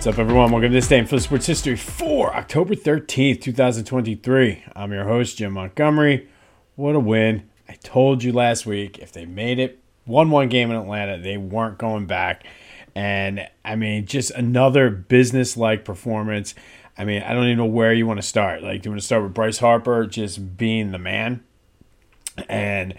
What's 0.00 0.06
up, 0.06 0.18
everyone? 0.18 0.50
Welcome 0.50 0.70
to 0.70 0.74
this 0.74 0.88
day 0.88 0.96
in 0.96 1.04
Philly 1.04 1.20
Sports 1.20 1.44
History 1.44 1.76
for 1.76 2.34
October 2.34 2.74
13th, 2.74 3.42
2023. 3.42 4.64
I'm 4.74 4.92
your 4.92 5.04
host, 5.04 5.36
Jim 5.36 5.52
Montgomery. 5.52 6.26
What 6.74 6.94
a 6.94 6.98
win. 6.98 7.50
I 7.68 7.74
told 7.74 8.22
you 8.22 8.32
last 8.32 8.64
week 8.64 8.98
if 8.98 9.12
they 9.12 9.26
made 9.26 9.58
it 9.58 9.78
1 10.06 10.30
1 10.30 10.48
game 10.48 10.70
in 10.70 10.78
Atlanta, 10.78 11.18
they 11.18 11.36
weren't 11.36 11.76
going 11.76 12.06
back. 12.06 12.46
And 12.94 13.46
I 13.62 13.76
mean, 13.76 14.06
just 14.06 14.30
another 14.30 14.88
business 14.88 15.58
like 15.58 15.84
performance. 15.84 16.54
I 16.96 17.04
mean, 17.04 17.22
I 17.22 17.34
don't 17.34 17.44
even 17.44 17.58
know 17.58 17.66
where 17.66 17.92
you 17.92 18.06
want 18.06 18.22
to 18.22 18.26
start. 18.26 18.62
Like, 18.62 18.80
do 18.80 18.86
you 18.86 18.92
want 18.92 19.02
to 19.02 19.06
start 19.06 19.22
with 19.22 19.34
Bryce 19.34 19.58
Harper 19.58 20.06
just 20.06 20.56
being 20.56 20.92
the 20.92 20.98
man 20.98 21.44
and 22.48 22.94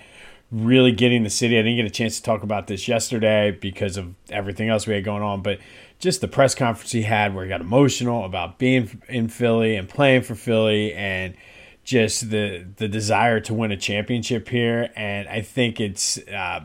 really 0.51 0.91
getting 0.91 1.23
the 1.23 1.31
city? 1.31 1.57
I 1.57 1.63
didn't 1.63 1.77
get 1.77 1.85
a 1.85 1.89
chance 1.89 2.17
to 2.17 2.21
talk 2.21 2.43
about 2.43 2.67
this 2.67 2.87
yesterday 2.87 3.49
because 3.49 3.97
of 3.97 4.13
everything 4.29 4.69
else 4.69 4.85
we 4.85 4.93
had 4.93 5.03
going 5.03 5.23
on, 5.23 5.41
but 5.41 5.57
just 6.01 6.19
the 6.19 6.27
press 6.27 6.55
conference 6.55 6.91
he 6.91 7.03
had 7.03 7.33
where 7.33 7.45
he 7.45 7.49
got 7.49 7.61
emotional 7.61 8.25
about 8.25 8.57
being 8.57 9.01
in 9.07 9.29
Philly 9.29 9.75
and 9.75 9.87
playing 9.87 10.23
for 10.23 10.33
Philly 10.35 10.93
and 10.93 11.35
just 11.83 12.31
the 12.31 12.65
the 12.77 12.87
desire 12.87 13.39
to 13.41 13.53
win 13.53 13.71
a 13.71 13.77
championship 13.77 14.49
here. 14.49 14.89
And 14.95 15.29
I 15.29 15.41
think 15.41 15.79
it's 15.79 16.17
uh, 16.27 16.61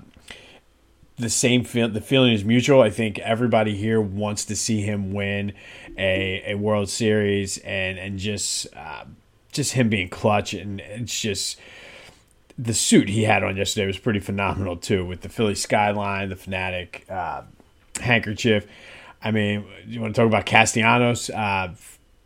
the 1.18 1.28
same 1.28 1.64
feel. 1.64 1.88
The 1.88 2.00
feeling 2.00 2.32
is 2.32 2.44
mutual. 2.44 2.80
I 2.80 2.90
think 2.90 3.18
everybody 3.18 3.76
here 3.76 4.00
wants 4.00 4.46
to 4.46 4.56
see 4.56 4.80
him 4.80 5.12
win 5.12 5.52
a, 5.98 6.52
a 6.52 6.54
World 6.54 6.88
Series 6.88 7.58
and 7.58 7.98
and 7.98 8.18
just 8.18 8.66
uh, 8.74 9.04
just 9.52 9.72
him 9.72 9.90
being 9.90 10.08
clutch 10.08 10.54
and 10.54 10.80
it's 10.80 11.20
just 11.20 11.60
the 12.58 12.72
suit 12.72 13.10
he 13.10 13.24
had 13.24 13.44
on 13.44 13.54
yesterday 13.54 13.86
was 13.86 13.98
pretty 13.98 14.20
phenomenal 14.20 14.78
too 14.78 15.04
with 15.04 15.20
the 15.20 15.28
Philly 15.28 15.54
skyline, 15.54 16.30
the 16.30 16.36
Phanatic 16.36 17.08
uh, 17.10 17.42
handkerchief. 18.00 18.66
I 19.26 19.32
mean, 19.32 19.66
you 19.88 20.00
want 20.00 20.14
to 20.14 20.20
talk 20.20 20.28
about 20.28 20.46
Castellanos, 20.46 21.30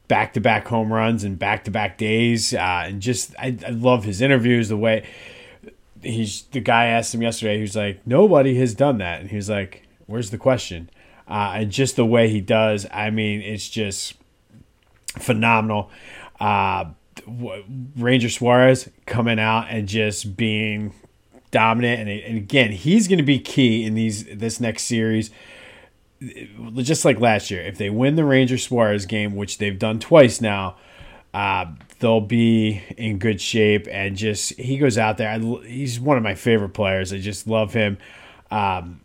back 0.06 0.34
to 0.34 0.40
back 0.40 0.68
home 0.68 0.92
runs 0.92 1.24
and 1.24 1.38
back 1.38 1.64
to 1.64 1.70
back 1.70 1.96
days. 1.96 2.52
Uh, 2.52 2.82
and 2.84 3.00
just, 3.00 3.34
I, 3.38 3.56
I 3.66 3.70
love 3.70 4.04
his 4.04 4.20
interviews, 4.20 4.68
the 4.68 4.76
way 4.76 5.08
he's, 6.02 6.42
the 6.50 6.60
guy 6.60 6.86
asked 6.86 7.14
him 7.14 7.22
yesterday, 7.22 7.56
he 7.56 7.62
was 7.62 7.74
like, 7.74 8.06
nobody 8.06 8.54
has 8.56 8.74
done 8.74 8.98
that. 8.98 9.20
And 9.20 9.30
he 9.30 9.36
was 9.36 9.48
like, 9.48 9.88
where's 10.06 10.30
the 10.30 10.36
question? 10.36 10.90
Uh, 11.26 11.52
and 11.54 11.70
just 11.70 11.96
the 11.96 12.04
way 12.04 12.28
he 12.28 12.42
does, 12.42 12.86
I 12.92 13.08
mean, 13.08 13.40
it's 13.40 13.70
just 13.70 14.14
phenomenal. 15.06 15.90
Uh, 16.38 16.86
Ranger 17.96 18.28
Suarez 18.28 18.90
coming 19.06 19.38
out 19.38 19.68
and 19.70 19.88
just 19.88 20.36
being 20.36 20.92
dominant, 21.50 22.00
and, 22.00 22.10
and 22.10 22.36
again, 22.36 22.72
he's 22.72 23.08
going 23.08 23.18
to 23.18 23.24
be 23.24 23.38
key 23.38 23.84
in 23.84 23.94
these 23.94 24.24
this 24.24 24.60
next 24.60 24.84
series 24.84 25.30
just 26.76 27.04
like 27.04 27.20
last 27.20 27.50
year, 27.50 27.62
if 27.62 27.78
they 27.78 27.90
win 27.90 28.16
the 28.16 28.24
Ranger 28.24 28.58
Suarez 28.58 29.06
game, 29.06 29.36
which 29.36 29.58
they've 29.58 29.78
done 29.78 29.98
twice 29.98 30.40
now, 30.40 30.76
uh, 31.32 31.66
they'll 31.98 32.20
be 32.20 32.82
in 32.96 33.18
good 33.18 33.40
shape. 33.40 33.86
And 33.90 34.16
just 34.16 34.58
he 34.58 34.78
goes 34.78 34.98
out 34.98 35.18
there. 35.18 35.30
I, 35.30 35.38
he's 35.38 35.98
one 35.98 36.16
of 36.16 36.22
my 36.22 36.34
favorite 36.34 36.70
players. 36.70 37.12
I 37.12 37.18
just 37.18 37.46
love 37.46 37.72
him. 37.72 37.98
Um, 38.50 39.00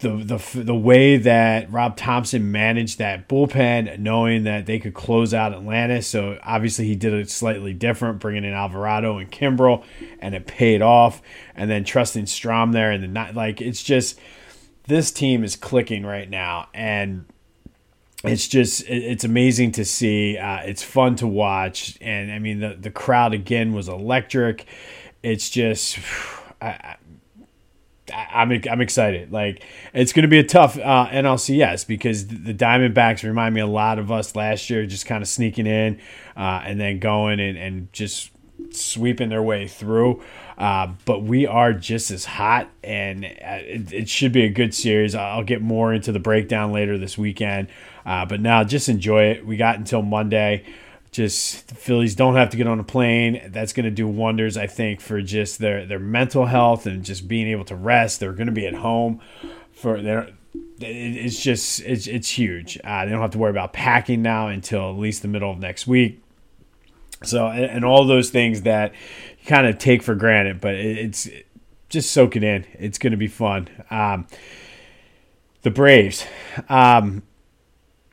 the 0.00 0.16
the 0.16 0.62
the 0.62 0.74
way 0.74 1.18
that 1.18 1.70
Rob 1.70 1.96
Thomson 1.96 2.50
managed 2.50 2.98
that 2.98 3.28
bullpen, 3.28 3.98
knowing 3.98 4.44
that 4.44 4.64
they 4.66 4.78
could 4.78 4.94
close 4.94 5.34
out 5.34 5.52
Atlanta. 5.52 6.00
So 6.00 6.38
obviously 6.42 6.86
he 6.86 6.94
did 6.94 7.12
it 7.12 7.30
slightly 7.30 7.74
different, 7.74 8.18
bringing 8.18 8.44
in 8.44 8.52
Alvarado 8.52 9.18
and 9.18 9.30
Kimbrel, 9.30 9.84
and 10.20 10.34
it 10.34 10.46
paid 10.46 10.80
off. 10.80 11.20
And 11.54 11.70
then 11.70 11.84
trusting 11.84 12.24
Strahm 12.24 12.72
there, 12.72 12.90
and 12.90 13.02
the 13.02 13.08
not 13.08 13.34
like 13.34 13.60
it's 13.60 13.82
just 13.82 14.18
this 14.86 15.10
team 15.10 15.44
is 15.44 15.56
clicking 15.56 16.04
right 16.04 16.28
now, 16.28 16.68
and 16.74 17.26
it's 18.24 18.48
just 18.48 18.84
it's 18.88 19.24
amazing 19.24 19.72
to 19.72 19.84
see. 19.84 20.36
Uh, 20.36 20.58
it's 20.58 20.82
fun 20.82 21.16
to 21.16 21.26
watch, 21.26 21.96
and 22.00 22.30
I 22.32 22.38
mean 22.38 22.60
the 22.60 22.76
the 22.78 22.90
crowd 22.90 23.34
again 23.34 23.72
was 23.72 23.88
electric. 23.88 24.66
It's 25.22 25.50
just. 25.50 25.98
I, 26.62 26.96
I'm 28.12 28.50
I'm 28.70 28.80
excited. 28.80 29.32
Like 29.32 29.62
it's 29.92 30.12
going 30.12 30.22
to 30.22 30.28
be 30.28 30.38
a 30.38 30.44
tough 30.44 30.76
uh, 30.76 31.08
NLCS 31.10 31.86
because 31.86 32.26
the 32.26 32.54
Diamondbacks 32.54 33.22
remind 33.22 33.54
me 33.54 33.60
a 33.60 33.66
lot 33.66 33.98
of 33.98 34.10
us 34.10 34.34
last 34.34 34.68
year, 34.68 34.84
just 34.86 35.06
kind 35.06 35.22
of 35.22 35.28
sneaking 35.28 35.66
in 35.66 36.00
uh, 36.36 36.62
and 36.64 36.80
then 36.80 36.98
going 36.98 37.40
and, 37.40 37.56
and 37.56 37.92
just 37.92 38.30
sweeping 38.70 39.28
their 39.28 39.42
way 39.42 39.66
through. 39.66 40.22
Uh, 40.60 40.92
but 41.06 41.22
we 41.22 41.46
are 41.46 41.72
just 41.72 42.10
as 42.10 42.26
hot, 42.26 42.68
and 42.84 43.24
uh, 43.24 43.28
it, 43.62 43.92
it, 43.94 44.08
should 44.10 44.30
be 44.30 44.42
a 44.42 44.50
good 44.50 44.74
series. 44.74 45.14
I'll 45.14 45.42
get 45.42 45.62
more 45.62 45.94
into 45.94 46.12
the 46.12 46.18
breakdown 46.18 46.70
later 46.70 46.98
this 46.98 47.16
weekend. 47.16 47.68
Uh, 48.04 48.26
but 48.26 48.42
now, 48.42 48.62
just 48.62 48.86
enjoy 48.90 49.30
it. 49.30 49.46
We 49.46 49.56
got 49.56 49.76
until 49.76 50.02
Monday. 50.02 50.66
Just 51.12 51.68
the 51.68 51.74
Phillies 51.74 52.14
don't 52.14 52.36
have 52.36 52.50
to 52.50 52.58
get 52.58 52.66
on 52.66 52.78
a 52.78 52.84
plane. 52.84 53.40
That's 53.46 53.72
going 53.72 53.84
to 53.84 53.90
do 53.90 54.06
wonders, 54.06 54.58
I 54.58 54.66
think, 54.66 55.00
for 55.00 55.22
just 55.22 55.60
their 55.60 55.86
their 55.86 55.98
mental 55.98 56.44
health 56.44 56.84
and 56.84 57.06
just 57.06 57.26
being 57.26 57.48
able 57.48 57.64
to 57.64 57.74
rest. 57.74 58.20
They're 58.20 58.34
going 58.34 58.46
to 58.46 58.52
be 58.52 58.66
at 58.66 58.74
home 58.74 59.22
for 59.72 60.02
their 60.02 60.28
it's 60.78 61.42
just 61.42 61.80
it's 61.80 62.06
it's 62.06 62.28
huge. 62.28 62.78
Uh, 62.84 63.06
they 63.06 63.12
don't 63.12 63.22
have 63.22 63.30
to 63.30 63.38
worry 63.38 63.50
about 63.50 63.72
packing 63.72 64.20
now 64.20 64.48
until 64.48 64.90
at 64.90 64.98
least 64.98 65.22
the 65.22 65.28
middle 65.28 65.50
of 65.50 65.58
next 65.58 65.86
week. 65.86 66.22
So, 67.22 67.48
and, 67.48 67.64
and 67.64 67.84
all 67.84 68.06
those 68.06 68.30
things 68.30 68.62
that 68.62 68.94
kind 69.46 69.66
of 69.66 69.78
take 69.78 70.02
for 70.02 70.14
granted, 70.14 70.60
but 70.60 70.74
it's 70.74 71.28
just 71.88 72.12
soak 72.12 72.36
it 72.36 72.44
in. 72.44 72.64
It's 72.74 72.98
going 72.98 73.10
to 73.10 73.16
be 73.16 73.28
fun. 73.28 73.68
Um, 73.90 74.26
the 75.62 75.70
Braves, 75.70 76.24
um, 76.68 77.22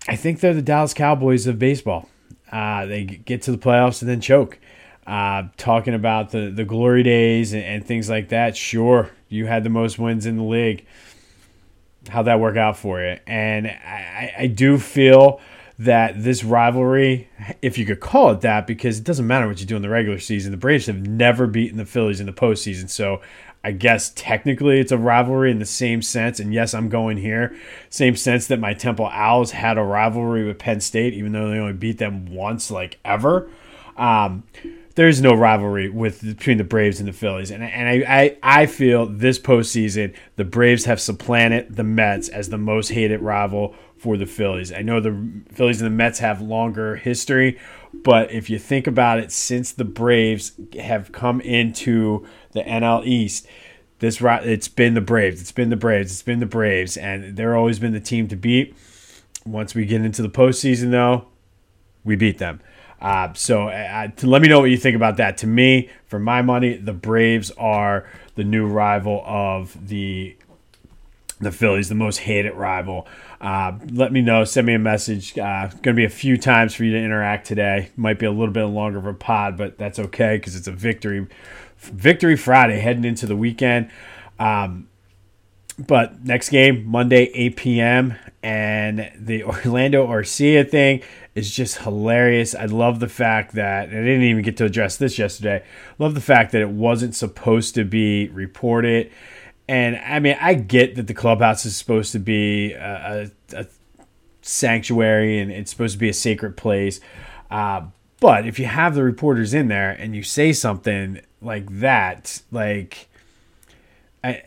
I 0.07 0.15
think 0.15 0.39
they're 0.39 0.53
the 0.53 0.61
Dallas 0.61 0.93
Cowboys 0.93 1.47
of 1.47 1.59
baseball. 1.59 2.09
Uh, 2.51 2.85
they 2.85 3.03
get 3.03 3.41
to 3.43 3.51
the 3.51 3.57
playoffs 3.57 4.01
and 4.01 4.09
then 4.09 4.21
choke. 4.21 4.59
Uh, 5.05 5.43
talking 5.55 5.93
about 5.93 6.31
the, 6.31 6.49
the 6.49 6.65
glory 6.65 7.01
days 7.01 7.53
and, 7.53 7.63
and, 7.63 7.85
things 7.85 8.09
like 8.09 8.27
that, 8.27 8.57
sure, 8.57 9.09
you 9.29 9.45
had 9.45 9.63
the 9.63 9.69
most 9.69 9.97
wins 9.97 10.25
in 10.25 10.35
the 10.35 10.43
league. 10.43 10.85
How'd 12.09 12.25
that 12.25 12.41
work 12.41 12.57
out 12.57 12.75
for 12.75 13.01
you? 13.01 13.17
And 13.25 13.67
I, 13.67 14.33
I 14.39 14.47
do 14.47 14.77
feel 14.77 15.39
that 15.79 16.23
this 16.23 16.43
rivalry, 16.43 17.29
if 17.61 17.77
you 17.77 17.85
could 17.85 17.99
call 17.99 18.31
it 18.31 18.41
that, 18.41 18.65
because 18.65 18.97
it 18.97 19.03
doesn't 19.03 19.27
matter 19.27 19.47
what 19.47 19.59
you 19.59 19.65
do 19.65 19.75
in 19.75 19.83
the 19.83 19.89
regular 19.89 20.17
season, 20.17 20.51
the 20.51 20.57
Braves 20.57 20.87
have 20.87 21.07
never 21.07 21.45
beaten 21.45 21.77
the 21.77 21.85
Phillies 21.85 22.19
in 22.19 22.25
the 22.25 22.33
postseason. 22.33 22.89
So 22.89 23.21
I 23.63 23.71
guess 23.71 24.11
technically 24.15 24.79
it's 24.79 24.91
a 24.91 24.97
rivalry 24.97 25.51
in 25.51 25.59
the 25.59 25.65
same 25.65 26.01
sense. 26.01 26.39
And 26.39 26.51
yes, 26.51 26.73
I'm 26.73 26.89
going 26.89 27.17
here. 27.17 27.55
Same 27.89 28.15
sense 28.15 28.47
that 28.47 28.59
my 28.59 28.73
Temple 28.73 29.07
Owls 29.07 29.51
had 29.51 29.77
a 29.77 29.83
rivalry 29.83 30.45
with 30.45 30.57
Penn 30.57 30.79
State, 30.79 31.13
even 31.13 31.31
though 31.31 31.49
they 31.49 31.59
only 31.59 31.73
beat 31.73 31.99
them 31.99 32.25
once, 32.25 32.71
like 32.71 32.97
ever. 33.05 33.49
Um, 33.97 34.43
there's 34.97 35.21
no 35.21 35.35
rivalry 35.35 35.89
with 35.89 36.23
between 36.23 36.57
the 36.57 36.63
Braves 36.63 36.99
and 36.99 37.07
the 37.07 37.13
Phillies, 37.13 37.51
and 37.51 37.63
and 37.63 37.87
I, 37.87 38.37
I 38.43 38.61
I 38.61 38.65
feel 38.65 39.05
this 39.05 39.37
postseason 39.37 40.15
the 40.37 40.43
Braves 40.43 40.85
have 40.85 40.99
supplanted 40.99 41.75
the 41.75 41.83
Mets 41.83 42.29
as 42.29 42.49
the 42.49 42.57
most 42.57 42.89
hated 42.89 43.21
rival 43.21 43.75
for 43.99 44.17
the 44.17 44.25
Phillies. 44.25 44.71
I 44.71 44.81
know 44.81 44.99
the 44.99 45.17
Phillies 45.51 45.81
and 45.81 45.91
the 45.91 45.95
Mets 45.95 46.19
have 46.19 46.41
longer 46.41 46.95
history, 46.95 47.59
but 47.93 48.31
if 48.31 48.49
you 48.49 48.59
think 48.59 48.87
about 48.87 49.19
it, 49.19 49.31
since 49.31 49.71
the 49.71 49.85
Braves 49.85 50.53
have 50.79 51.11
come 51.11 51.41
into 51.41 52.25
the 52.51 52.61
NL 52.61 53.05
East, 53.05 53.47
this 53.99 54.21
it's 54.21 54.67
been 54.67 54.93
the 54.93 55.01
Braves, 55.01 55.41
it's 55.41 55.51
been 55.51 55.69
the 55.69 55.75
Braves, 55.75 56.11
it's 56.11 56.21
been 56.21 56.39
the 56.39 56.45
Braves, 56.45 56.97
and 56.97 57.35
they're 57.35 57.55
always 57.55 57.79
been 57.79 57.93
the 57.93 57.99
team 57.99 58.27
to 58.27 58.35
beat. 58.35 58.75
Once 59.45 59.73
we 59.73 59.85
get 59.85 60.01
into 60.01 60.21
the 60.21 60.29
postseason, 60.29 60.91
though, 60.91 61.27
we 62.03 62.15
beat 62.15 62.37
them. 62.37 62.59
Uh, 63.01 63.31
so 63.33 63.69
uh, 63.69 64.09
let 64.23 64.41
me 64.41 64.47
know 64.47 64.59
what 64.59 64.69
you 64.69 64.77
think 64.77 64.95
about 64.95 65.17
that. 65.17 65.37
To 65.39 65.47
me, 65.47 65.89
for 66.05 66.19
my 66.19 66.41
money, 66.41 66.77
the 66.77 66.93
Braves 66.93 67.51
are 67.51 68.07
the 68.35 68.43
new 68.43 68.67
rival 68.67 69.23
of 69.25 69.87
the 69.87 70.35
the 71.39 71.51
Phillies, 71.51 71.89
the 71.89 71.95
most 71.95 72.17
hated 72.17 72.53
rival. 72.53 73.07
Uh, 73.39 73.77
let 73.91 74.11
me 74.11 74.21
know. 74.21 74.43
Send 74.43 74.65
me 74.65 74.73
a 74.73 74.79
message. 74.79 75.37
Uh, 75.37 75.67
going 75.67 75.81
to 75.81 75.93
be 75.93 76.05
a 76.05 76.09
few 76.09 76.37
times 76.37 76.73
for 76.73 76.83
you 76.83 76.91
to 76.93 76.97
interact 76.97 77.45
today. 77.45 77.91
Might 77.95 78.19
be 78.19 78.25
a 78.25 78.31
little 78.31 78.53
bit 78.53 78.63
longer 78.65 78.97
of 78.97 79.05
a 79.05 79.13
pod, 79.13 79.57
but 79.57 79.77
that's 79.77 79.99
okay 79.99 80.37
because 80.37 80.55
it's 80.55 80.67
a 80.67 80.71
victory. 80.71 81.27
Victory 81.77 82.35
Friday 82.35 82.79
heading 82.79 83.05
into 83.05 83.27
the 83.27 83.35
weekend. 83.35 83.89
Um, 84.39 84.87
but 85.77 86.23
next 86.25 86.49
game 86.49 86.85
Monday 86.87 87.25
8 87.33 87.55
p.m. 87.55 88.15
and 88.41 89.11
the 89.15 89.43
Orlando 89.65 90.07
Arcia 90.07 90.67
thing 90.67 91.03
is 91.35 91.51
just 91.51 91.79
hilarious. 91.79 92.55
I 92.55 92.65
love 92.65 92.99
the 92.99 93.07
fact 93.07 93.53
that 93.53 93.89
I 93.89 93.91
didn't 93.91 94.23
even 94.23 94.41
get 94.41 94.57
to 94.57 94.65
address 94.65 94.97
this 94.97 95.19
yesterday. 95.19 95.63
Love 95.99 96.15
the 96.15 96.21
fact 96.21 96.51
that 96.53 96.63
it 96.63 96.69
wasn't 96.69 97.15
supposed 97.15 97.75
to 97.75 97.85
be 97.85 98.27
reported 98.29 99.11
and 99.67 99.97
I 99.97 100.19
mean, 100.19 100.37
I 100.39 100.53
get 100.53 100.95
that 100.95 101.07
the 101.07 101.13
clubhouse 101.13 101.65
is 101.65 101.75
supposed 101.75 102.11
to 102.13 102.19
be 102.19 102.73
a, 102.73 103.29
a, 103.53 103.65
sanctuary 104.41 105.39
and 105.39 105.51
it's 105.51 105.69
supposed 105.69 105.93
to 105.93 105.99
be 105.99 106.09
a 106.09 106.13
sacred 106.13 106.55
place. 106.55 107.01
Uh, 107.51 107.81
but 108.19 108.47
if 108.47 108.59
you 108.59 108.65
have 108.65 108.95
the 108.95 109.03
reporters 109.03 109.53
in 109.53 109.67
there 109.67 109.91
and 109.91 110.15
you 110.15 110.23
say 110.23 110.53
something 110.53 111.19
like 111.41 111.79
that, 111.79 112.41
like, 112.51 113.09
I 114.23 114.41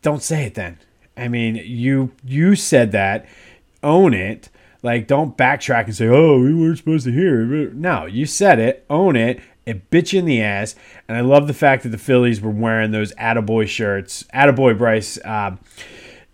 don't 0.00 0.22
say 0.22 0.44
it 0.44 0.54
then. 0.54 0.78
I 1.16 1.28
mean, 1.28 1.56
you 1.56 2.12
you 2.24 2.56
said 2.56 2.92
that, 2.92 3.26
own 3.82 4.14
it. 4.14 4.48
Like, 4.82 5.06
don't 5.06 5.36
backtrack 5.36 5.84
and 5.84 5.94
say, 5.94 6.08
"Oh, 6.08 6.40
we 6.40 6.54
weren't 6.54 6.78
supposed 6.78 7.04
to 7.04 7.12
hear." 7.12 7.54
it." 7.54 7.74
No, 7.74 8.06
you 8.06 8.26
said 8.26 8.58
it. 8.58 8.84
Own 8.90 9.14
it. 9.14 9.40
It 9.64 9.90
bitch 9.90 10.16
in 10.16 10.24
the 10.24 10.42
ass, 10.42 10.74
and 11.08 11.16
I 11.16 11.20
love 11.20 11.46
the 11.46 11.54
fact 11.54 11.84
that 11.84 11.90
the 11.90 11.98
Phillies 11.98 12.40
were 12.40 12.50
wearing 12.50 12.90
those 12.90 13.12
Attaboy 13.14 13.68
shirts. 13.68 14.24
Attaboy 14.34 14.76
Bryce. 14.76 15.18
Um, 15.24 15.60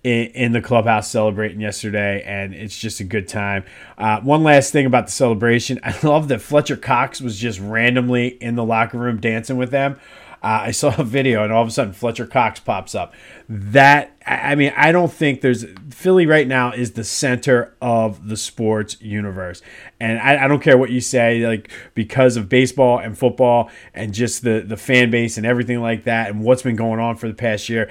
in, 0.04 0.26
in 0.28 0.52
the 0.52 0.60
clubhouse 0.60 1.10
celebrating 1.10 1.60
yesterday, 1.60 2.22
and 2.22 2.54
it's 2.54 2.78
just 2.78 3.00
a 3.00 3.04
good 3.04 3.28
time. 3.28 3.64
Uh, 3.96 4.20
one 4.20 4.42
last 4.42 4.72
thing 4.72 4.86
about 4.86 5.06
the 5.06 5.12
celebration 5.12 5.80
I 5.84 5.94
love 6.02 6.28
that 6.28 6.40
Fletcher 6.40 6.76
Cox 6.76 7.20
was 7.20 7.38
just 7.38 7.58
randomly 7.60 8.28
in 8.28 8.54
the 8.54 8.64
locker 8.64 8.98
room 8.98 9.20
dancing 9.20 9.56
with 9.56 9.70
them. 9.70 9.98
Uh, 10.42 10.66
I 10.66 10.70
saw 10.70 10.94
a 10.98 11.04
video, 11.04 11.44
and 11.44 11.52
all 11.52 11.62
of 11.62 11.68
a 11.68 11.70
sudden 11.70 11.92
Fletcher 11.92 12.26
Cox 12.26 12.60
pops 12.60 12.94
up. 12.94 13.14
That 13.48 14.12
I 14.26 14.54
mean, 14.54 14.72
I 14.76 14.92
don't 14.92 15.12
think 15.12 15.40
there's 15.40 15.64
Philly 15.90 16.26
right 16.26 16.46
now 16.46 16.72
is 16.72 16.92
the 16.92 17.04
center 17.04 17.74
of 17.80 18.28
the 18.28 18.36
sports 18.36 19.00
universe, 19.00 19.62
and 19.98 20.18
I, 20.18 20.44
I, 20.44 20.48
don't 20.48 20.62
care 20.62 20.76
what 20.76 20.90
you 20.90 21.00
say, 21.00 21.46
like 21.46 21.70
because 21.94 22.36
of 22.36 22.48
baseball 22.48 22.98
and 22.98 23.16
football 23.16 23.70
and 23.94 24.12
just 24.12 24.42
the 24.42 24.60
the 24.60 24.76
fan 24.76 25.10
base 25.10 25.38
and 25.38 25.46
everything 25.46 25.80
like 25.80 26.04
that, 26.04 26.30
and 26.30 26.42
what's 26.42 26.62
been 26.62 26.76
going 26.76 27.00
on 27.00 27.16
for 27.16 27.28
the 27.28 27.34
past 27.34 27.68
year 27.68 27.90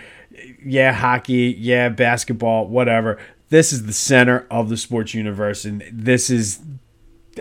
yeah, 0.63 0.93
hockey, 0.93 1.55
yeah, 1.57 1.89
basketball, 1.89 2.67
whatever. 2.67 3.17
This 3.49 3.71
is 3.71 3.85
the 3.85 3.93
center 3.93 4.45
of 4.51 4.69
the 4.69 4.77
sports 4.77 5.13
universe, 5.13 5.65
and 5.65 5.83
this 5.91 6.29
is. 6.29 6.59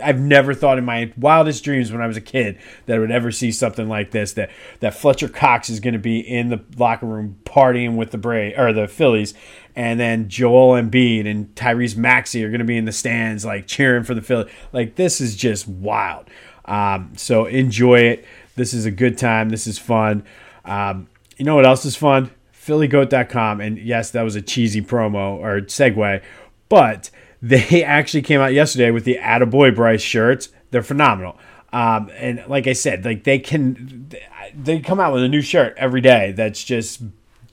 I've 0.02 0.20
never 0.20 0.54
thought 0.54 0.78
in 0.78 0.84
my 0.84 1.12
wildest 1.16 1.64
dreams 1.64 1.92
when 1.92 2.00
I 2.00 2.06
was 2.06 2.16
a 2.16 2.22
kid 2.22 2.58
that 2.86 2.96
I 2.96 2.98
would 2.98 3.10
ever 3.10 3.30
see 3.30 3.52
something 3.52 3.88
like 3.88 4.10
this. 4.10 4.32
That 4.34 4.50
that 4.80 4.94
Fletcher 4.94 5.28
Cox 5.28 5.68
is 5.70 5.80
going 5.80 5.94
to 5.94 6.00
be 6.00 6.18
in 6.18 6.48
the 6.48 6.62
locker 6.76 7.06
room 7.06 7.38
partying 7.44 7.96
with 7.96 8.10
the 8.10 8.18
Bray 8.18 8.54
or 8.54 8.72
the 8.72 8.88
Phillies, 8.88 9.34
and 9.74 9.98
then 9.98 10.28
Joel 10.28 10.80
Embiid 10.80 11.26
and 11.26 11.54
Tyrese 11.54 11.96
Maxey 11.96 12.44
are 12.44 12.50
going 12.50 12.60
to 12.60 12.64
be 12.64 12.76
in 12.76 12.84
the 12.84 12.92
stands 12.92 13.44
like 13.44 13.66
cheering 13.66 14.04
for 14.04 14.14
the 14.14 14.22
Phillies. 14.22 14.52
Like 14.72 14.96
this 14.96 15.20
is 15.20 15.36
just 15.36 15.68
wild. 15.68 16.28
Um, 16.64 17.12
so 17.16 17.46
enjoy 17.46 18.00
it. 18.00 18.24
This 18.56 18.74
is 18.74 18.86
a 18.86 18.90
good 18.90 19.18
time. 19.18 19.50
This 19.50 19.66
is 19.66 19.78
fun. 19.78 20.24
Um, 20.64 21.08
you 21.36 21.44
know 21.44 21.54
what 21.54 21.66
else 21.66 21.84
is 21.84 21.96
fun? 21.96 22.30
phillygoat.com. 22.66 23.60
And 23.60 23.78
yes, 23.78 24.10
that 24.10 24.22
was 24.22 24.34
a 24.34 24.42
cheesy 24.42 24.82
promo 24.82 25.38
or 25.38 25.60
segue, 25.62 26.22
but 26.68 27.10
they 27.48 27.84
actually 27.84 28.22
came 28.22 28.40
out 28.40 28.52
yesterday 28.52 28.90
with 28.90 29.04
the 29.04 29.18
Attaboy 29.20 29.74
Bryce 29.74 30.02
shirts. 30.02 30.48
They're 30.70 30.82
phenomenal. 30.82 31.38
Um, 31.72 32.10
and 32.16 32.44
like 32.48 32.66
I 32.66 32.72
said, 32.72 33.04
like 33.04 33.24
they 33.24 33.38
can, 33.38 34.10
they 34.54 34.80
come 34.80 35.00
out 35.00 35.12
with 35.12 35.22
a 35.22 35.28
new 35.28 35.42
shirt 35.42 35.74
every 35.76 36.00
day. 36.00 36.32
That's 36.32 36.62
just 36.62 37.02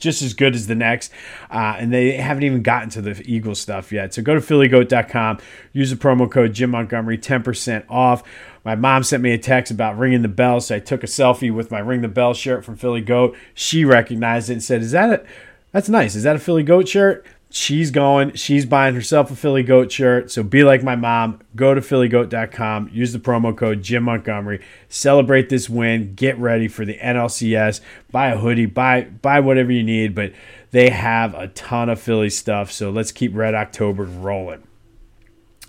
just 0.03 0.21
as 0.21 0.33
good 0.33 0.53
as 0.53 0.67
the 0.67 0.75
next. 0.75 1.11
Uh, 1.49 1.75
and 1.79 1.91
they 1.91 2.11
haven't 2.11 2.43
even 2.43 2.61
gotten 2.61 2.89
to 2.89 3.01
the 3.01 3.23
Eagle 3.25 3.55
stuff 3.55 3.91
yet. 3.91 4.13
So 4.13 4.21
go 4.21 4.35
to 4.35 4.41
phillygoat.com, 4.41 5.39
use 5.71 5.89
the 5.89 5.95
promo 5.95 6.29
code 6.29 6.53
Jim 6.53 6.71
Montgomery, 6.71 7.17
10% 7.17 7.85
off. 7.89 8.21
My 8.65 8.75
mom 8.75 9.03
sent 9.03 9.23
me 9.23 9.31
a 9.31 9.37
text 9.37 9.71
about 9.71 9.97
ringing 9.97 10.21
the 10.21 10.27
bell, 10.27 10.61
so 10.61 10.75
I 10.75 10.79
took 10.79 11.03
a 11.03 11.07
selfie 11.07 11.53
with 11.53 11.71
my 11.71 11.79
ring 11.79 12.01
the 12.01 12.07
bell 12.09 12.33
shirt 12.33 12.63
from 12.63 12.75
Philly 12.75 13.01
Goat. 13.01 13.35
She 13.53 13.83
recognized 13.85 14.49
it 14.49 14.53
and 14.53 14.63
said, 14.63 14.81
"Is 14.81 14.91
that 14.91 15.09
a? 15.09 15.25
That's 15.71 15.89
nice. 15.89 16.15
Is 16.15 16.23
that 16.23 16.35
a 16.35 16.39
Philly 16.39 16.63
Goat 16.63 16.87
shirt?" 16.87 17.25
She's 17.55 17.91
going. 17.91 18.33
She's 18.33 18.65
buying 18.65 18.95
herself 18.95 19.29
a 19.29 19.35
Philly 19.35 19.61
Goat 19.61 19.91
shirt. 19.91 20.31
So 20.31 20.41
be 20.41 20.63
like 20.63 20.81
my 20.81 20.95
mom. 20.95 21.39
Go 21.55 21.75
to 21.75 21.81
phillygoat.com. 21.81 22.89
Use 22.91 23.13
the 23.13 23.19
promo 23.19 23.55
code 23.55 23.83
Jim 23.83 24.05
Montgomery. 24.05 24.59
Celebrate 24.89 25.49
this 25.49 25.69
win. 25.69 26.15
Get 26.15 26.35
ready 26.39 26.67
for 26.67 26.83
the 26.83 26.97
NLCS. 26.97 27.79
Buy 28.11 28.29
a 28.29 28.39
hoodie. 28.39 28.65
Buy 28.65 29.03
buy 29.03 29.39
whatever 29.39 29.71
you 29.71 29.83
need. 29.83 30.15
But 30.15 30.33
they 30.71 30.89
have 30.89 31.35
a 31.35 31.49
ton 31.49 31.89
of 31.89 32.01
Philly 32.01 32.31
stuff. 32.31 32.71
So 32.71 32.89
let's 32.89 33.11
keep 33.11 33.35
Red 33.35 33.53
October 33.53 34.05
rolling. 34.05 34.63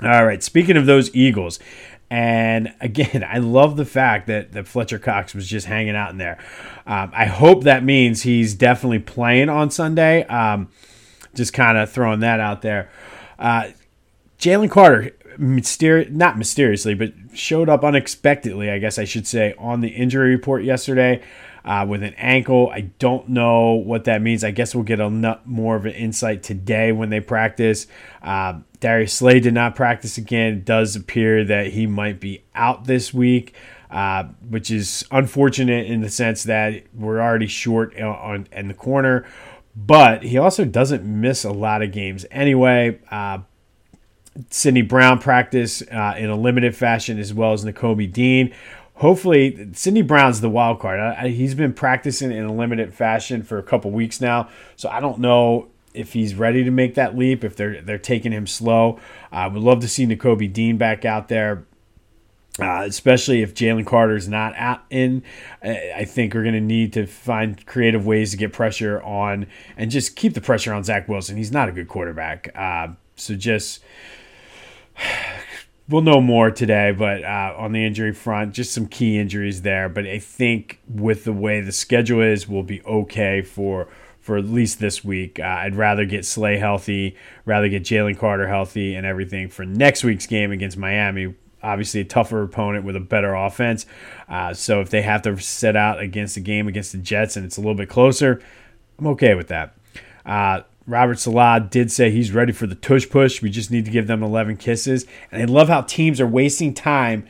All 0.02 0.24
right. 0.24 0.42
Speaking 0.42 0.78
of 0.78 0.86
those 0.86 1.14
Eagles, 1.14 1.58
and 2.08 2.72
again, 2.80 3.22
I 3.28 3.36
love 3.40 3.76
the 3.76 3.84
fact 3.84 4.26
that, 4.28 4.52
that 4.52 4.66
Fletcher 4.66 4.98
Cox 4.98 5.34
was 5.34 5.46
just 5.46 5.66
hanging 5.66 5.96
out 5.96 6.12
in 6.12 6.16
there. 6.16 6.38
Um, 6.86 7.12
I 7.14 7.26
hope 7.26 7.64
that 7.64 7.84
means 7.84 8.22
he's 8.22 8.54
definitely 8.54 9.00
playing 9.00 9.50
on 9.50 9.70
Sunday. 9.70 10.24
Um, 10.28 10.70
just 11.34 11.52
kind 11.52 11.76
of 11.78 11.90
throwing 11.90 12.20
that 12.20 12.40
out 12.40 12.62
there. 12.62 12.90
Uh, 13.38 13.68
Jalen 14.38 14.70
Carter, 14.70 15.10
mysteri- 15.38 16.10
not 16.10 16.38
mysteriously, 16.38 16.94
but 16.94 17.12
showed 17.34 17.68
up 17.68 17.84
unexpectedly, 17.84 18.70
I 18.70 18.78
guess 18.78 18.98
I 18.98 19.04
should 19.04 19.26
say, 19.26 19.54
on 19.58 19.80
the 19.80 19.88
injury 19.88 20.30
report 20.30 20.64
yesterday 20.64 21.22
uh, 21.64 21.86
with 21.88 22.02
an 22.02 22.14
ankle. 22.14 22.70
I 22.70 22.82
don't 22.98 23.28
know 23.30 23.72
what 23.72 24.04
that 24.04 24.22
means. 24.22 24.44
I 24.44 24.50
guess 24.50 24.74
we'll 24.74 24.84
get 24.84 25.00
a 25.00 25.08
nut 25.08 25.46
more 25.46 25.76
of 25.76 25.86
an 25.86 25.92
insight 25.92 26.42
today 26.42 26.92
when 26.92 27.10
they 27.10 27.20
practice. 27.20 27.86
Uh, 28.22 28.60
Darius 28.80 29.14
Slay 29.14 29.40
did 29.40 29.54
not 29.54 29.74
practice 29.74 30.18
again. 30.18 30.54
It 30.54 30.64
does 30.64 30.94
appear 30.94 31.44
that 31.44 31.68
he 31.68 31.86
might 31.86 32.20
be 32.20 32.44
out 32.54 32.84
this 32.84 33.14
week. 33.14 33.54
Uh, 33.90 34.24
which 34.48 34.72
is 34.72 35.04
unfortunate 35.12 35.86
in 35.86 36.00
the 36.00 36.10
sense 36.10 36.42
that 36.42 36.82
we're 36.94 37.20
already 37.20 37.46
short 37.46 37.96
on, 38.00 38.44
in 38.50 38.66
the 38.66 38.74
corner, 38.74 39.24
but 39.76 40.22
he 40.22 40.38
also 40.38 40.64
doesn't 40.64 41.04
miss 41.04 41.44
a 41.44 41.52
lot 41.52 41.82
of 41.82 41.92
games 41.92 42.26
anyway. 42.30 42.98
Uh, 43.10 43.40
Sydney 44.50 44.82
Brown 44.82 45.20
practice 45.20 45.82
uh, 45.82 46.14
in 46.18 46.28
a 46.28 46.36
limited 46.36 46.74
fashion 46.74 47.18
as 47.18 47.32
well 47.32 47.52
as 47.52 47.64
Nakobe 47.64 48.12
Dean 48.12 48.52
hopefully 48.94 49.70
Sydney 49.72 50.02
Brown's 50.02 50.40
the 50.40 50.50
wild 50.50 50.80
card. 50.80 51.00
I, 51.00 51.24
I, 51.24 51.28
he's 51.28 51.54
been 51.54 51.72
practicing 51.72 52.32
in 52.32 52.44
a 52.44 52.52
limited 52.52 52.94
fashion 52.94 53.42
for 53.42 53.58
a 53.58 53.62
couple 53.62 53.90
weeks 53.90 54.20
now, 54.20 54.48
so 54.76 54.88
I 54.88 55.00
don't 55.00 55.18
know 55.18 55.68
if 55.92 56.12
he's 56.12 56.34
ready 56.34 56.64
to 56.64 56.70
make 56.70 56.94
that 56.94 57.16
leap. 57.16 57.44
If 57.44 57.56
they're 57.56 57.80
they're 57.80 57.98
taking 57.98 58.32
him 58.32 58.46
slow, 58.46 58.98
I 59.30 59.44
uh, 59.44 59.50
would 59.50 59.62
love 59.62 59.80
to 59.80 59.88
see 59.88 60.06
Nakobe 60.06 60.52
Dean 60.52 60.76
back 60.76 61.04
out 61.04 61.28
there. 61.28 61.66
Uh, 62.60 62.84
especially 62.86 63.42
if 63.42 63.52
Jalen 63.52 63.84
Carter's 63.84 64.28
not 64.28 64.54
out 64.56 64.82
in, 64.88 65.24
I 65.60 66.04
think 66.04 66.34
we're 66.34 66.42
going 66.42 66.54
to 66.54 66.60
need 66.60 66.92
to 66.92 67.04
find 67.04 67.64
creative 67.66 68.06
ways 68.06 68.30
to 68.30 68.36
get 68.36 68.52
pressure 68.52 69.02
on 69.02 69.48
and 69.76 69.90
just 69.90 70.14
keep 70.14 70.34
the 70.34 70.40
pressure 70.40 70.72
on 70.72 70.84
Zach 70.84 71.08
Wilson. 71.08 71.36
He's 71.36 71.50
not 71.50 71.68
a 71.68 71.72
good 71.72 71.88
quarterback. 71.88 72.50
Uh, 72.54 72.88
so 73.16 73.34
just 73.34 73.82
we'll 75.88 76.02
know 76.02 76.20
more 76.20 76.52
today, 76.52 76.92
but 76.92 77.24
uh, 77.24 77.54
on 77.58 77.72
the 77.72 77.84
injury 77.84 78.12
front, 78.12 78.54
just 78.54 78.72
some 78.72 78.86
key 78.86 79.18
injuries 79.18 79.62
there. 79.62 79.88
But 79.88 80.06
I 80.06 80.20
think 80.20 80.78
with 80.88 81.24
the 81.24 81.32
way 81.32 81.60
the 81.60 81.72
schedule 81.72 82.22
is, 82.22 82.48
we'll 82.48 82.62
be 82.62 82.82
okay 82.82 83.42
for 83.42 83.88
for 84.20 84.38
at 84.38 84.46
least 84.46 84.78
this 84.78 85.04
week. 85.04 85.38
Uh, 85.38 85.42
I'd 85.42 85.74
rather 85.74 86.06
get 86.06 86.24
Slay 86.24 86.56
healthy, 86.56 87.14
rather 87.44 87.68
get 87.68 87.82
Jalen 87.82 88.16
Carter 88.16 88.48
healthy, 88.48 88.94
and 88.94 89.04
everything 89.04 89.48
for 89.48 89.66
next 89.66 90.02
week's 90.02 90.26
game 90.26 90.50
against 90.50 90.78
Miami. 90.78 91.34
Obviously, 91.64 92.00
a 92.00 92.04
tougher 92.04 92.42
opponent 92.42 92.84
with 92.84 92.96
a 92.96 93.00
better 93.00 93.34
offense. 93.34 93.86
Uh, 94.28 94.54
so 94.54 94.80
if 94.80 94.90
they 94.90 95.02
have 95.02 95.22
to 95.22 95.38
set 95.40 95.76
out 95.76 96.00
against 96.00 96.36
a 96.36 96.40
game 96.40 96.68
against 96.68 96.92
the 96.92 96.98
Jets 96.98 97.36
and 97.36 97.44
it's 97.44 97.56
a 97.56 97.60
little 97.60 97.74
bit 97.74 97.88
closer, 97.88 98.40
I'm 98.98 99.06
okay 99.08 99.34
with 99.34 99.48
that. 99.48 99.74
Uh, 100.24 100.60
Robert 100.86 101.18
Saleh 101.18 101.70
did 101.70 101.90
say 101.90 102.10
he's 102.10 102.32
ready 102.32 102.52
for 102.52 102.66
the 102.66 102.74
tush 102.74 103.08
push. 103.08 103.40
We 103.40 103.50
just 103.50 103.70
need 103.70 103.86
to 103.86 103.90
give 103.90 104.06
them 104.06 104.22
11 104.22 104.58
kisses. 104.58 105.06
And 105.32 105.42
I 105.42 105.46
love 105.46 105.68
how 105.68 105.80
teams 105.82 106.20
are 106.20 106.26
wasting 106.26 106.74
time 106.74 107.26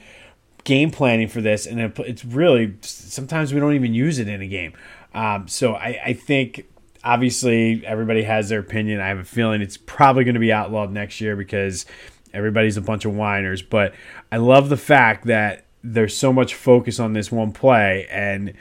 game 0.64 0.90
planning 0.90 1.28
for 1.28 1.40
this. 1.40 1.66
And 1.66 1.80
it's 2.00 2.24
really, 2.24 2.74
sometimes 2.82 3.54
we 3.54 3.60
don't 3.60 3.74
even 3.74 3.94
use 3.94 4.18
it 4.18 4.28
in 4.28 4.42
a 4.42 4.48
game. 4.48 4.72
Um, 5.14 5.46
so 5.46 5.74
I, 5.74 6.00
I 6.04 6.12
think 6.14 6.66
obviously 7.04 7.84
everybody 7.86 8.24
has 8.24 8.48
their 8.48 8.60
opinion. 8.60 9.00
I 9.00 9.08
have 9.08 9.18
a 9.18 9.24
feeling 9.24 9.60
it's 9.60 9.76
probably 9.76 10.24
going 10.24 10.34
to 10.34 10.40
be 10.40 10.52
outlawed 10.52 10.90
next 10.90 11.20
year 11.20 11.36
because 11.36 11.86
everybody's 12.34 12.76
a 12.76 12.82
bunch 12.82 13.04
of 13.04 13.14
whiners. 13.14 13.62
But 13.62 13.94
I 14.30 14.36
love 14.36 14.68
the 14.68 14.76
fact 14.76 15.26
that 15.26 15.66
there's 15.82 16.16
so 16.16 16.32
much 16.32 16.54
focus 16.54 16.98
on 16.98 17.12
this 17.12 17.30
one 17.30 17.52
play. 17.52 18.06
And 18.10 18.54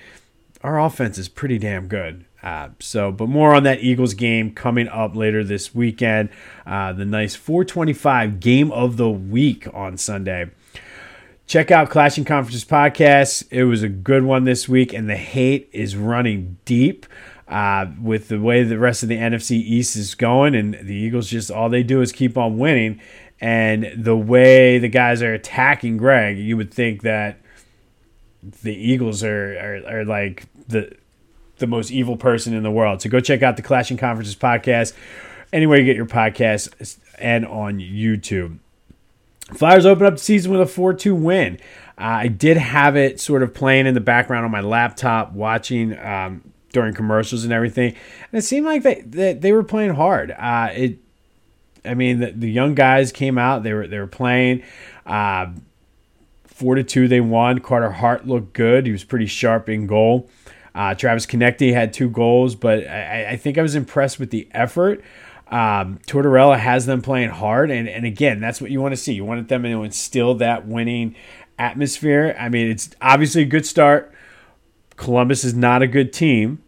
our 0.61 0.79
offense 0.79 1.17
is 1.17 1.27
pretty 1.29 1.57
damn 1.57 1.87
good. 1.87 2.25
Uh, 2.41 2.69
so, 2.79 3.11
but 3.11 3.29
more 3.29 3.55
on 3.55 3.63
that 3.63 3.81
Eagles 3.81 4.13
game 4.13 4.53
coming 4.53 4.89
up 4.89 5.15
later 5.15 5.43
this 5.43 5.73
weekend. 5.73 6.29
Uh, 6.65 6.91
the 6.91 7.05
nice 7.05 7.35
425 7.35 8.39
game 8.39 8.71
of 8.71 8.97
the 8.97 9.09
week 9.09 9.65
on 9.73 9.97
Sunday. 9.97 10.51
Check 11.47 11.71
out 11.71 11.89
Clashing 11.89 12.25
Conferences 12.25 12.65
podcast. 12.65 13.45
It 13.49 13.65
was 13.65 13.83
a 13.83 13.89
good 13.89 14.23
one 14.23 14.43
this 14.43 14.67
week, 14.67 14.93
and 14.93 15.09
the 15.09 15.15
hate 15.15 15.69
is 15.71 15.95
running 15.95 16.57
deep 16.65 17.05
uh, 17.47 17.85
with 18.01 18.29
the 18.29 18.39
way 18.39 18.63
the 18.63 18.79
rest 18.79 19.03
of 19.03 19.09
the 19.09 19.17
NFC 19.17 19.51
East 19.51 19.95
is 19.95 20.15
going, 20.15 20.55
and 20.55 20.73
the 20.73 20.95
Eagles 20.95 21.29
just 21.29 21.51
all 21.51 21.69
they 21.69 21.83
do 21.83 22.01
is 22.01 22.11
keep 22.11 22.37
on 22.37 22.57
winning. 22.57 22.99
And 23.43 23.91
the 23.97 24.15
way 24.15 24.79
the 24.79 24.87
guys 24.87 25.21
are 25.21 25.33
attacking 25.33 25.97
Greg, 25.97 26.37
you 26.37 26.55
would 26.55 26.73
think 26.73 27.01
that 27.01 27.39
the 28.41 28.73
Eagles 28.73 29.21
are, 29.21 29.81
are, 29.85 29.97
are 29.97 30.05
like 30.05 30.45
the 30.69 30.95
the 31.57 31.67
most 31.67 31.91
evil 31.91 32.15
person 32.15 32.53
in 32.53 32.63
the 32.63 32.71
world. 32.71 33.01
So 33.01 33.09
go 33.09 33.19
check 33.19 33.43
out 33.43 33.57
the 33.57 33.61
Clashing 33.61 33.97
Conferences 33.97 34.37
podcast 34.37 34.93
anywhere 35.51 35.77
you 35.77 35.83
get 35.83 35.97
your 35.97 36.05
podcasts 36.05 36.97
and 37.19 37.45
on 37.45 37.79
YouTube. 37.79 38.59
Flyers 39.53 39.85
open 39.85 40.05
up 40.05 40.13
the 40.13 40.19
season 40.19 40.49
with 40.49 40.61
a 40.61 40.65
4 40.65 40.93
2 40.93 41.13
win. 41.13 41.59
Uh, 41.97 42.23
I 42.23 42.27
did 42.29 42.55
have 42.55 42.95
it 42.95 43.19
sort 43.19 43.43
of 43.43 43.53
playing 43.53 43.87
in 43.87 43.93
the 43.93 43.99
background 43.99 44.45
on 44.45 44.51
my 44.51 44.61
laptop, 44.61 45.33
watching 45.33 45.99
um, 45.99 46.53
during 46.71 46.93
commercials 46.93 47.43
and 47.43 47.51
everything. 47.51 47.93
And 48.31 48.39
it 48.39 48.43
seemed 48.43 48.65
like 48.65 48.83
they, 48.83 49.01
they, 49.01 49.33
they 49.33 49.51
were 49.51 49.63
playing 49.63 49.95
hard. 49.95 50.31
Uh, 50.31 50.69
it 50.73 50.99
I 51.85 51.93
mean, 51.93 52.19
the, 52.19 52.31
the 52.31 52.51
young 52.51 52.75
guys 52.75 53.11
came 53.11 53.37
out. 53.37 53.63
They 53.63 53.73
were 53.73 53.87
they 53.87 53.99
were 53.99 54.07
playing. 54.07 54.63
Uh, 55.05 55.47
four 56.45 56.75
to 56.75 56.83
two, 56.83 57.07
they 57.07 57.21
won. 57.21 57.59
Carter 57.59 57.91
Hart 57.91 58.27
looked 58.27 58.53
good. 58.53 58.85
He 58.85 58.91
was 58.91 59.03
pretty 59.03 59.25
sharp 59.25 59.67
in 59.69 59.87
goal. 59.87 60.29
Uh, 60.75 60.95
Travis 60.95 61.25
Konecny 61.25 61.73
had 61.73 61.93
two 61.93 62.09
goals, 62.09 62.55
but 62.55 62.87
I, 62.87 63.31
I, 63.31 63.37
think 63.37 63.59
I 63.59 63.61
was 63.61 63.75
impressed 63.75 64.19
with 64.19 64.31
the 64.31 64.47
effort. 64.51 65.03
Um, 65.47 65.99
Tortorella 66.07 66.57
has 66.57 66.87
them 66.87 67.03
playing 67.03 67.29
hard, 67.29 67.69
and, 67.69 67.87
and 67.87 68.05
again, 68.05 68.39
that's 68.39 68.59
what 68.59 68.71
you 68.71 68.81
want 68.81 68.93
to 68.93 68.97
see. 68.97 69.13
You 69.13 69.23
want 69.23 69.47
them 69.47 69.63
to 69.63 69.83
instill 69.83 70.33
that 70.35 70.65
winning 70.65 71.15
atmosphere. 71.59 72.35
I 72.39 72.49
mean, 72.49 72.71
it's 72.71 72.89
obviously 73.01 73.43
a 73.43 73.45
good 73.45 73.67
start. 73.67 74.11
Columbus 74.95 75.43
is 75.43 75.53
not 75.53 75.83
a 75.83 75.87
good 75.87 76.11
team, 76.11 76.63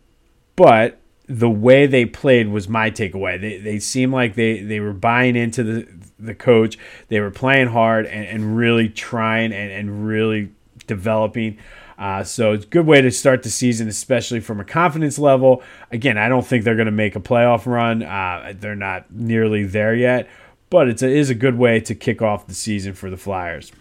but 0.55 0.99
the 1.27 1.49
way 1.49 1.87
they 1.87 2.05
played 2.05 2.49
was 2.49 2.69
my 2.69 2.91
takeaway. 2.91 3.39
They, 3.39 3.57
they 3.57 3.79
seemed 3.79 4.13
like 4.13 4.35
they, 4.35 4.61
they 4.61 4.79
were 4.79 4.93
buying 4.93 5.35
into 5.35 5.63
the, 5.63 5.87
the 6.19 6.35
coach. 6.35 6.77
They 7.07 7.19
were 7.19 7.31
playing 7.31 7.67
hard 7.67 8.05
and, 8.05 8.25
and 8.25 8.57
really 8.57 8.89
trying 8.89 9.51
and, 9.51 9.71
and 9.71 10.05
really 10.05 10.51
developing. 10.87 11.57
Uh, 11.97 12.23
so 12.23 12.51
it's 12.51 12.65
a 12.65 12.67
good 12.67 12.85
way 12.85 13.01
to 13.01 13.09
start 13.09 13.43
the 13.43 13.49
season, 13.49 13.87
especially 13.87 14.39
from 14.39 14.59
a 14.59 14.65
confidence 14.65 15.17
level. 15.17 15.63
Again, 15.91 16.17
I 16.17 16.27
don't 16.27 16.45
think 16.45 16.63
they're 16.63 16.75
going 16.75 16.87
to 16.87 16.91
make 16.91 17.15
a 17.15 17.21
playoff 17.21 17.65
run. 17.65 18.03
Uh, 18.03 18.53
they're 18.57 18.75
not 18.75 19.11
nearly 19.11 19.63
there 19.63 19.95
yet, 19.95 20.27
but 20.69 20.89
it 20.89 21.01
is 21.01 21.29
a 21.29 21.35
good 21.35 21.57
way 21.57 21.79
to 21.79 21.95
kick 21.95 22.21
off 22.21 22.47
the 22.47 22.53
season 22.53 22.93
for 22.93 23.09
the 23.09 23.17
Flyers. 23.17 23.71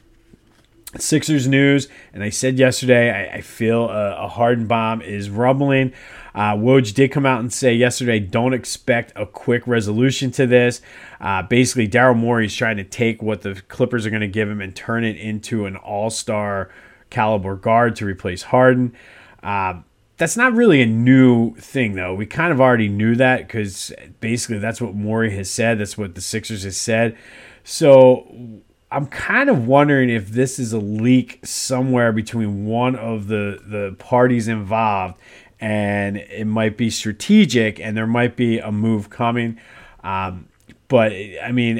Sixers 0.97 1.49
news, 1.49 1.89
and 2.13 2.23
I 2.23 2.31
said 2.31 2.57
yesterday, 2.57 3.11
I, 3.11 3.39
I 3.39 3.41
feel 3.41 3.91
a, 3.91 4.27
a 4.27 4.29
Harden 4.29 4.69
bomb 4.69 5.03
is 5.03 5.29
rumbling. 5.29 5.93
Uh, 6.35 6.55
Woj 6.55 6.93
did 6.95 7.13
come 7.13 7.25
out 7.25 7.41
and 7.41 7.53
say 7.53 7.73
yesterday, 7.73 8.19
don't 8.19 8.55
expect 8.55 9.13
a 9.15 9.25
quick 9.25 9.67
resolution 9.67 10.31
to 10.33 10.47
this. 10.47 10.81
Uh, 11.21 11.43
basically, 11.43 11.89
Daryl 11.89 12.17
Morey 12.17 12.47
is 12.47 12.57
trying 12.57 12.77
to 12.77 12.85
take 12.85 13.23
what 13.23 13.43
the 13.43 13.63
Clippers 13.69 14.05
are 14.05 14.11
going 14.11 14.21
to 14.21 14.29
give 14.29 14.49
him 14.49 14.61
and 14.61 14.75
turn 14.75 15.05
it 15.05 15.17
into 15.17 15.67
an 15.67 15.77
all 15.77 16.11
star 16.11 16.71
caliber 17.11 17.55
guard 17.55 17.95
to 17.97 18.05
replace 18.05 18.43
Harden. 18.43 18.95
Uh, 19.43 19.81
that's 20.17 20.37
not 20.37 20.53
really 20.53 20.81
a 20.81 20.87
new 20.87 21.55
thing, 21.57 21.95
though. 21.95 22.15
We 22.15 22.27
kind 22.27 22.53
of 22.53 22.61
already 22.61 22.89
knew 22.89 23.15
that 23.17 23.47
because 23.47 23.93
basically 24.21 24.59
that's 24.59 24.81
what 24.81 24.95
Morey 24.95 25.35
has 25.37 25.51
said. 25.51 25.79
That's 25.79 25.99
what 25.99 26.15
the 26.15 26.21
Sixers 26.21 26.65
has 26.65 26.77
said. 26.77 27.17
So 27.65 28.63
I'm 28.93 29.07
kind 29.07 29.51
of 29.51 29.67
wondering 29.67 30.11
if 30.11 30.29
this 30.29 30.61
is 30.61 30.73
a 30.73 30.79
leak 30.79 31.41
somewhere 31.45 32.13
between 32.13 32.65
one 32.65 32.95
of 32.95 33.27
the, 33.27 33.61
the 33.67 33.97
parties 33.99 34.47
involved 34.47 35.17
and 35.65 36.19
it 36.19 36.45
might 36.45 36.77
be 36.77 36.91
strategic 36.91 37.81
and 37.81 37.97
there 37.97 38.07
might 38.07 38.37
be 38.37 38.59
a 38.59 38.71
move 38.71 39.09
coming. 39.09 39.59
Um, 40.03 40.49
but 40.89 41.11
I 41.13 41.53
mean, 41.53 41.79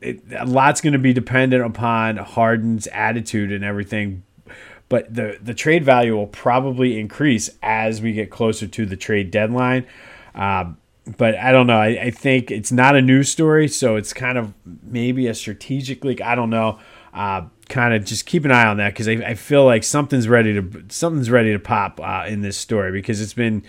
it, 0.00 0.22
a 0.34 0.46
lot's 0.46 0.80
going 0.80 0.94
to 0.94 0.98
be 0.98 1.12
dependent 1.12 1.62
upon 1.62 2.16
Harden's 2.16 2.86
attitude 2.86 3.52
and 3.52 3.62
everything 3.62 4.22
but 4.88 5.12
the 5.14 5.38
the 5.42 5.52
trade 5.52 5.84
value 5.84 6.16
will 6.16 6.28
probably 6.28 6.98
increase 6.98 7.50
as 7.62 8.00
we 8.00 8.14
get 8.14 8.30
closer 8.30 8.66
to 8.66 8.86
the 8.86 8.96
trade 8.96 9.30
deadline. 9.30 9.86
Um, 10.34 10.78
but 11.18 11.34
I 11.34 11.52
don't 11.52 11.66
know. 11.66 11.78
I, 11.78 12.04
I, 12.04 12.10
think 12.10 12.50
it's 12.50 12.72
not 12.72 12.96
a 12.96 13.02
news 13.02 13.30
story, 13.30 13.68
so 13.68 13.96
it's 13.96 14.14
kind 14.14 14.38
of 14.38 14.54
maybe 14.82 15.26
a 15.26 15.34
strategic 15.34 16.04
leak. 16.04 16.22
I 16.22 16.34
don't 16.34 16.50
know. 16.50 16.78
Uh, 17.12 17.46
kind 17.68 17.94
of 17.94 18.04
just 18.04 18.26
keep 18.26 18.44
an 18.44 18.50
eye 18.50 18.66
on 18.66 18.76
that 18.78 18.92
because 18.92 19.08
I, 19.08 19.12
I, 19.12 19.34
feel 19.34 19.64
like 19.64 19.82
something's 19.82 20.28
ready 20.28 20.54
to 20.54 20.84
something's 20.88 21.30
ready 21.30 21.52
to 21.52 21.58
pop 21.58 22.00
uh, 22.02 22.24
in 22.26 22.42
this 22.42 22.56
story 22.56 22.92
because 22.92 23.20
it's 23.20 23.32
been 23.32 23.62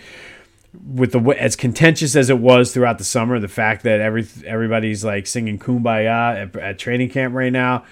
with 0.94 1.14
the 1.14 1.20
as 1.40 1.56
contentious 1.56 2.16
as 2.16 2.30
it 2.30 2.40
was 2.40 2.74
throughout 2.74 2.98
the 2.98 3.04
summer. 3.04 3.40
The 3.40 3.48
fact 3.48 3.84
that 3.84 4.02
every 4.02 4.28
everybody's 4.46 5.04
like 5.06 5.26
singing 5.26 5.58
"Kumbaya" 5.58 6.48
at, 6.48 6.56
at 6.56 6.80
training 6.80 7.10
camp 7.10 7.34
right 7.34 7.52
now 7.52 7.86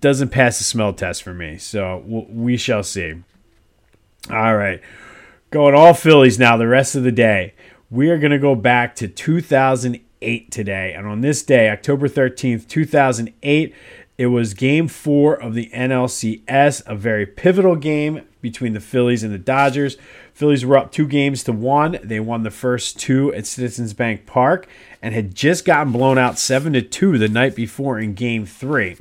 doesn't 0.00 0.30
pass 0.30 0.58
the 0.58 0.64
smell 0.64 0.92
test 0.92 1.22
for 1.22 1.32
me. 1.32 1.58
So 1.58 2.02
we 2.06 2.56
shall 2.56 2.82
see. 2.82 3.22
All 4.30 4.56
right. 4.56 4.80
Going 5.50 5.74
all 5.74 5.94
Phillies 5.94 6.38
now, 6.38 6.56
the 6.56 6.66
rest 6.66 6.94
of 6.94 7.04
the 7.04 7.12
day. 7.12 7.54
We 7.90 8.10
are 8.10 8.18
going 8.18 8.32
to 8.32 8.38
go 8.38 8.54
back 8.54 8.94
to 8.96 9.08
2008 9.08 10.50
today. 10.50 10.92
And 10.94 11.06
on 11.06 11.22
this 11.22 11.42
day, 11.42 11.70
October 11.70 12.08
13th, 12.08 12.68
2008, 12.68 13.74
it 14.18 14.26
was 14.26 14.52
game 14.52 14.88
four 14.88 15.40
of 15.40 15.54
the 15.54 15.70
NLCS, 15.72 16.82
a 16.86 16.96
very 16.96 17.24
pivotal 17.24 17.76
game 17.76 18.26
between 18.40 18.72
the 18.72 18.80
Phillies 18.80 19.22
and 19.22 19.32
the 19.32 19.38
Dodgers. 19.38 19.96
Phillies 20.34 20.66
were 20.66 20.76
up 20.76 20.90
two 20.90 21.06
games 21.06 21.44
to 21.44 21.52
one. 21.52 22.00
They 22.02 22.18
won 22.18 22.42
the 22.42 22.50
first 22.50 22.98
two 22.98 23.32
at 23.34 23.46
Citizens 23.46 23.94
Bank 23.94 24.26
Park 24.26 24.66
and 25.00 25.14
had 25.14 25.36
just 25.36 25.64
gotten 25.64 25.92
blown 25.92 26.18
out 26.18 26.36
seven 26.36 26.72
to 26.72 26.82
two 26.82 27.16
the 27.16 27.28
night 27.28 27.54
before 27.54 28.00
in 28.00 28.14
game 28.14 28.44
three. 28.44 28.96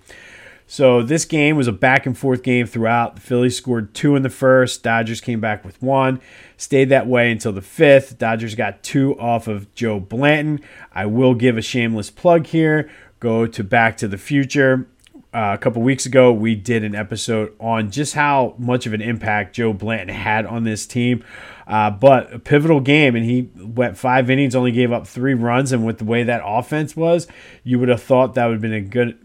So 0.67 1.01
this 1.01 1.25
game 1.25 1.55
was 1.55 1.67
a 1.67 1.71
back 1.71 2.05
and 2.05 2.15
forth 2.15 2.43
game 2.43 2.67
throughout. 2.67 3.15
The 3.15 3.21
Phillies 3.21 3.55
scored 3.55 3.95
two 3.95 4.15
in 4.15 4.21
the 4.21 4.29
first. 4.29 4.83
Dodgers 4.83 5.21
came 5.21 5.39
back 5.39 5.65
with 5.65 5.81
one. 5.81 6.21
Stayed 6.57 6.89
that 6.89 7.07
way 7.07 7.31
until 7.31 7.53
the 7.53 7.61
fifth. 7.61 8.17
Dodgers 8.19 8.53
got 8.53 8.83
two 8.83 9.17
off 9.19 9.47
of 9.47 9.73
Joe 9.73 9.99
Blanton. 9.99 10.59
I 10.93 11.05
will 11.05 11.33
give 11.33 11.57
a 11.57 11.61
shameless 11.61 12.11
plug 12.11 12.47
here. 12.47 12.89
Go 13.19 13.47
to 13.47 13.63
Back 13.63 13.97
to 13.97 14.07
the 14.07 14.17
Future. 14.17 14.87
Uh, 15.33 15.51
a 15.53 15.57
couple 15.57 15.81
weeks 15.81 16.05
ago, 16.05 16.31
we 16.31 16.55
did 16.55 16.83
an 16.83 16.95
episode 16.95 17.53
on 17.59 17.91
just 17.91 18.13
how 18.13 18.55
much 18.57 18.85
of 18.85 18.93
an 18.93 19.01
impact 19.01 19.55
Joe 19.55 19.73
Blanton 19.73 20.15
had 20.15 20.45
on 20.45 20.63
this 20.63 20.87
team. 20.87 21.23
Uh, 21.67 21.91
but 21.91 22.33
a 22.33 22.39
pivotal 22.39 22.79
game, 22.79 23.15
and 23.15 23.25
he 23.25 23.49
went 23.55 23.97
five 23.97 24.29
innings, 24.29 24.55
only 24.55 24.71
gave 24.71 24.91
up 24.91 25.05
three 25.05 25.33
runs. 25.33 25.73
And 25.73 25.85
with 25.85 25.97
the 25.97 26.05
way 26.05 26.23
that 26.23 26.41
offense 26.45 26.95
was, 26.95 27.27
you 27.63 27.77
would 27.77 27.89
have 27.89 28.01
thought 28.01 28.35
that 28.35 28.45
would 28.45 28.53
have 28.53 28.61
been 28.61 28.73
a 28.73 28.81
good 28.81 29.17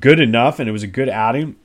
good 0.00 0.20
enough, 0.20 0.58
and 0.58 0.68
it 0.68 0.72
was 0.72 0.82
a 0.82 0.88
good 0.88 1.08
outing. 1.08 1.56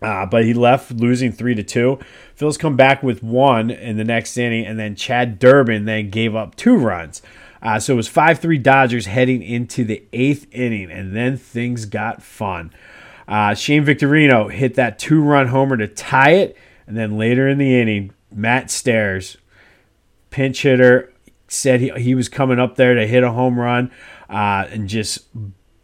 Uh, 0.00 0.26
but 0.26 0.44
he 0.44 0.54
left 0.54 0.90
losing 0.92 1.32
three 1.32 1.54
to 1.54 1.62
two. 1.62 1.98
Phil's 2.34 2.56
come 2.56 2.76
back 2.76 3.02
with 3.02 3.22
one 3.22 3.70
in 3.70 3.96
the 3.96 4.04
next 4.04 4.36
inning, 4.36 4.64
and 4.64 4.78
then 4.78 4.94
Chad 4.94 5.38
Durbin 5.38 5.84
then 5.84 6.10
gave 6.10 6.34
up 6.34 6.54
two 6.56 6.76
runs. 6.76 7.20
Uh, 7.62 7.78
so 7.80 7.94
it 7.94 7.96
was 7.96 8.08
5 8.08 8.38
3 8.38 8.58
Dodgers 8.58 9.06
heading 9.06 9.42
into 9.42 9.84
the 9.84 10.04
eighth 10.12 10.46
inning, 10.52 10.90
and 10.90 11.14
then 11.14 11.36
things 11.36 11.84
got 11.84 12.22
fun. 12.22 12.72
Uh, 13.26 13.54
Shane 13.54 13.84
Victorino 13.84 14.50
hit 14.50 14.74
that 14.74 14.98
two 14.98 15.22
run 15.22 15.48
homer 15.48 15.76
to 15.76 15.88
tie 15.88 16.32
it, 16.32 16.56
and 16.86 16.96
then 16.96 17.18
later 17.18 17.48
in 17.48 17.58
the 17.58 17.78
inning, 17.78 18.12
Matt 18.32 18.70
Stairs, 18.70 19.36
pinch 20.30 20.62
hitter, 20.62 21.12
said 21.48 21.80
he, 21.80 21.90
he 21.90 22.14
was 22.14 22.28
coming 22.28 22.58
up 22.58 22.76
there 22.76 22.94
to 22.94 23.06
hit 23.06 23.22
a 23.22 23.32
home 23.32 23.58
run 23.58 23.90
uh, 24.28 24.66
and 24.70 24.88
just 24.88 25.26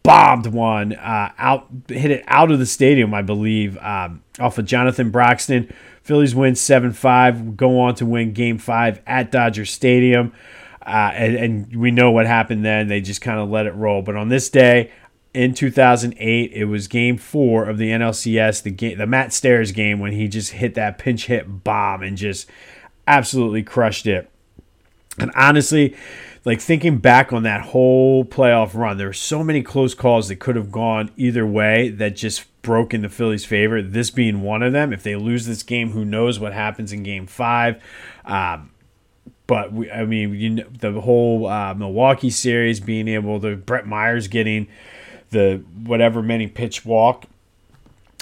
bombed 0.03 0.47
one 0.47 0.93
uh, 0.95 1.33
out, 1.39 1.67
hit 1.89 2.11
it 2.11 2.25
out 2.29 2.51
of 2.51 2.59
the 2.59 2.67
stadium, 2.67 3.13
I 3.15 3.23
believe, 3.23 3.77
um, 3.79 4.23
off 4.39 4.59
of 4.59 4.67
Jonathan 4.67 5.11
Broxton. 5.11 5.73
Phillies 6.03 6.35
win 6.35 6.55
7 6.55 6.93
5, 6.93 7.57
go 7.57 7.81
on 7.81 7.95
to 7.97 8.07
win 8.07 8.33
game 8.33 8.59
five 8.59 9.01
at 9.07 9.33
Dodger 9.33 9.65
Stadium. 9.65 10.35
Uh, 10.87 11.11
and, 11.15 11.35
and, 11.37 11.77
we 11.77 11.91
know 11.91 12.11
what 12.11 12.27
happened 12.27 12.65
then. 12.65 12.89
They 12.89 13.01
just 13.01 13.23
kind 13.23 13.41
of 13.41 13.49
let 13.49 13.65
it 13.65 13.75
roll. 13.75 14.03
But 14.03 14.17
on 14.17 14.29
this 14.29 14.51
day 14.51 14.93
in 15.33 15.55
2008, 15.55 16.53
it 16.53 16.67
was 16.67 16.89
game 16.89 17.17
four 17.17 17.65
of 17.65 17.79
the 17.79 17.91
NLCS, 17.91 18.63
the, 18.63 18.71
game, 18.71 18.99
the 18.99 19.07
Matt 19.07 19.33
Stairs 19.33 19.73
game, 19.73 19.99
when 19.99 20.13
he 20.13 20.29
just 20.29 20.53
hit 20.53 20.75
that 20.75 20.99
pinch 20.99 21.27
hit 21.27 21.65
bomb 21.65 22.03
and 22.03 22.19
just 22.19 22.51
absolutely 23.07 23.63
crushed 23.63 24.07
it. 24.07 24.31
And 25.19 25.31
honestly, 25.35 25.97
like 26.45 26.61
thinking 26.61 26.99
back 26.99 27.33
on 27.33 27.45
that 27.45 27.63
whole 27.63 28.25
playoff 28.25 28.75
run, 28.75 28.99
there 28.99 29.07
were 29.07 29.13
so 29.13 29.43
many 29.43 29.63
close 29.63 29.95
calls 29.95 30.29
that 30.29 30.37
could 30.37 30.57
have 30.57 30.71
gone 30.71 31.11
either 31.17 31.47
way 31.47 31.89
that 31.89 32.17
just 32.17 32.45
broke 32.63 32.93
in 32.93 33.03
the 33.03 33.09
Phillies' 33.09 33.45
favor. 33.45 33.81
This 33.81 34.11
being 34.11 34.43
one 34.43 34.63
of 34.63 34.73
them. 34.73 34.93
If 34.93 35.03
they 35.03 35.17
lose 35.17 35.47
this 35.47 35.63
game, 35.63 35.93
who 35.93 36.05
knows 36.05 36.39
what 36.39 36.53
happens 36.53 36.93
in 36.93 37.03
Game 37.03 37.27
Five? 37.27 37.83
Um, 38.25 38.71
but 39.47 39.73
we, 39.73 39.91
I 39.91 40.05
mean, 40.05 40.35
you 40.35 40.51
know, 40.51 40.65
the 40.79 41.01
whole 41.01 41.47
uh, 41.47 41.75
Milwaukee 41.75 42.31
series 42.31 42.81
being 42.81 43.09
able 43.09 43.41
to 43.41 43.57
Brett 43.57 43.87
Myers 43.87 44.29
getting 44.29 44.69
the 45.31 45.63
whatever 45.85 46.23
many 46.23 46.47
pitch 46.47 46.85
walk 46.85 47.27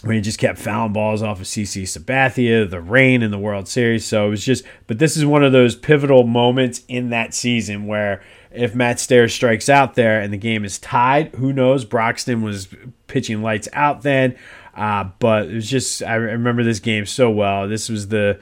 when 0.03 0.17
he 0.17 0.21
just 0.21 0.39
kept 0.39 0.59
fouling 0.59 0.93
balls 0.93 1.23
off 1.23 1.41
of 1.41 1.47
CC 1.47 1.83
Sabathia, 1.85 2.69
the 2.69 2.81
rain 2.81 3.23
in 3.23 3.31
the 3.31 3.39
World 3.39 3.69
Series. 3.69 4.05
So 4.05 4.27
it 4.27 4.31
was 4.31 4.45
just, 4.45 4.65
but 4.89 4.99
this 4.99 5.17
is 5.17 5.25
one 5.25 5.45
of 5.45 5.53
those 5.53 5.77
pivotal 5.77 6.25
moments 6.25 6.83
in 6.89 7.11
that 7.11 7.35
season 7.35 7.87
where 7.87 8.21
if 8.51 8.75
Matt 8.75 8.99
Stairs 8.99 9.33
strikes 9.33 9.69
out 9.69 9.95
there 9.95 10.21
and 10.21 10.33
the 10.33 10.39
game 10.39 10.65
is 10.65 10.79
tied, 10.81 11.29
who 11.37 11.53
knows? 11.53 11.85
Broxton 11.85 12.43
was 12.43 12.69
pitching 13.07 13.43
lights 13.43 13.69
out 13.73 14.03
then. 14.03 14.37
Uh, 14.75 15.05
but 15.21 15.47
it 15.47 15.55
was 15.55 15.71
just, 15.71 16.03
I 16.03 16.15
remember 16.15 16.65
this 16.65 16.81
game 16.81 17.07
so 17.07 17.31
well. 17.31 17.69
This 17.69 17.89
was 17.89 18.09
the, 18.09 18.41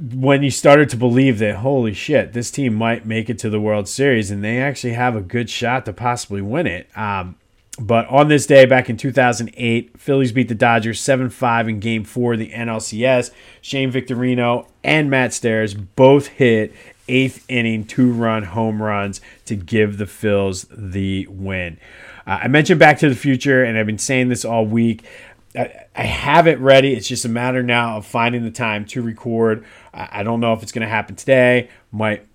when 0.00 0.42
you 0.42 0.50
started 0.50 0.88
to 0.90 0.96
believe 0.96 1.38
that, 1.38 1.56
holy 1.56 1.92
shit, 1.92 2.32
this 2.32 2.50
team 2.50 2.74
might 2.74 3.04
make 3.04 3.28
it 3.28 3.38
to 3.40 3.50
the 3.50 3.60
World 3.60 3.88
Series 3.88 4.30
and 4.30 4.42
they 4.42 4.58
actually 4.58 4.94
have 4.94 5.14
a 5.14 5.20
good 5.20 5.50
shot 5.50 5.84
to 5.84 5.92
possibly 5.92 6.40
win 6.40 6.66
it. 6.66 6.88
Um, 6.96 7.36
but 7.78 8.06
on 8.08 8.28
this 8.28 8.46
day, 8.46 8.64
back 8.64 8.88
in 8.88 8.96
2008, 8.96 10.00
Phillies 10.00 10.32
beat 10.32 10.48
the 10.48 10.54
Dodgers 10.54 10.98
7 11.00 11.28
5 11.28 11.68
in 11.68 11.80
game 11.80 12.04
four 12.04 12.32
of 12.32 12.38
the 12.38 12.50
NLCS. 12.50 13.32
Shane 13.60 13.92
Victorino 13.92 14.66
and 14.82 15.10
Matt 15.10 15.34
Stairs 15.34 15.74
both 15.74 16.28
hit 16.28 16.72
eighth 17.08 17.44
inning 17.48 17.84
two 17.84 18.10
run 18.10 18.44
home 18.44 18.82
runs 18.82 19.20
to 19.44 19.56
give 19.56 19.98
the 19.98 20.06
Phils 20.06 20.66
the 20.70 21.26
win. 21.28 21.78
Uh, 22.26 22.40
I 22.42 22.48
mentioned 22.48 22.80
Back 22.80 22.98
to 23.00 23.08
the 23.08 23.14
Future, 23.14 23.62
and 23.62 23.78
I've 23.78 23.86
been 23.86 23.98
saying 23.98 24.30
this 24.30 24.44
all 24.44 24.66
week. 24.66 25.04
I, 25.56 26.02
have 26.02 26.46
it 26.46 26.58
ready. 26.58 26.94
It's 26.94 27.08
just 27.08 27.24
a 27.24 27.28
matter 27.28 27.62
now 27.62 27.96
of 27.96 28.06
finding 28.06 28.42
the 28.42 28.50
time 28.50 28.84
to 28.86 29.02
record. 29.02 29.64
I, 29.94 30.20
I 30.20 30.22
don't 30.22 30.40
know 30.40 30.52
if 30.52 30.62
it's 30.62 30.72
going 30.72 30.82
to 30.82 30.88
happen 30.88 31.16
today. 31.16 31.70
Might 31.90 32.26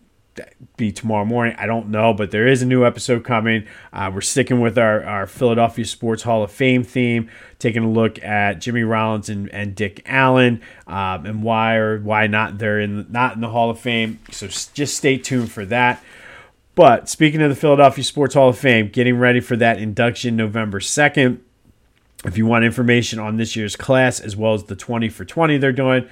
be 0.78 0.92
tomorrow 0.92 1.26
morning. 1.26 1.56
I 1.58 1.66
don't 1.66 1.90
know, 1.90 2.14
but 2.14 2.32
there 2.32 2.48
is 2.48 2.62
a 2.62 2.66
new 2.66 2.86
episode 2.86 3.24
coming. 3.24 3.68
Uh, 3.92 4.12
we're 4.14 4.22
sticking 4.22 4.62
with 4.62 4.78
our, 4.78 5.04
our 5.04 5.28
Philadelphia 5.28 5.86
Sports 5.86 6.24
Hall 6.24 6.44
of 6.44 6.52
Fame 6.52 6.84
theme, 6.84 7.30
taking 7.60 7.84
a 7.84 7.90
look 7.90 8.22
at 8.24 8.62
Jimmy 8.62 8.84
Rollins 8.84 9.30
and, 9.30 9.50
and 9.50 9.76
Dick 9.76 10.02
Allen 10.06 10.62
um, 10.88 11.26
and 11.26 11.44
why 11.44 11.76
or 11.76 12.00
why 12.00 12.28
not 12.28 12.58
they're 12.58 12.80
in 12.80 13.12
not 13.12 13.36
in 13.36 13.42
the 13.42 13.50
Hall 13.50 13.70
of 13.70 13.80
Fame. 13.80 14.20
So 14.32 14.48
just 14.48 14.98
stay 14.98 15.18
tuned 15.18 15.52
for 15.52 15.66
that. 15.66 16.04
But 16.74 17.10
speaking 17.10 17.42
of 17.42 17.50
the 17.50 17.56
Philadelphia 17.56 18.04
Sports 18.04 18.34
Hall 18.34 18.50
of 18.50 18.58
Fame, 18.58 18.90
getting 18.90 19.18
ready 19.18 19.42
for 19.42 19.58
that 19.58 19.78
induction 19.80 20.36
November 20.36 20.80
2nd. 20.80 21.40
If 22.24 22.38
you 22.38 22.46
want 22.46 22.66
information 22.66 23.18
on 23.20 23.38
this 23.38 23.56
year's 23.56 23.76
class 23.76 24.20
as 24.20 24.36
well 24.36 24.54
as 24.54 24.66
the 24.66 24.76
20 24.76 25.10
for 25.10 25.26
20 25.26 25.58
they're 25.58 25.72
doing, 25.72 26.08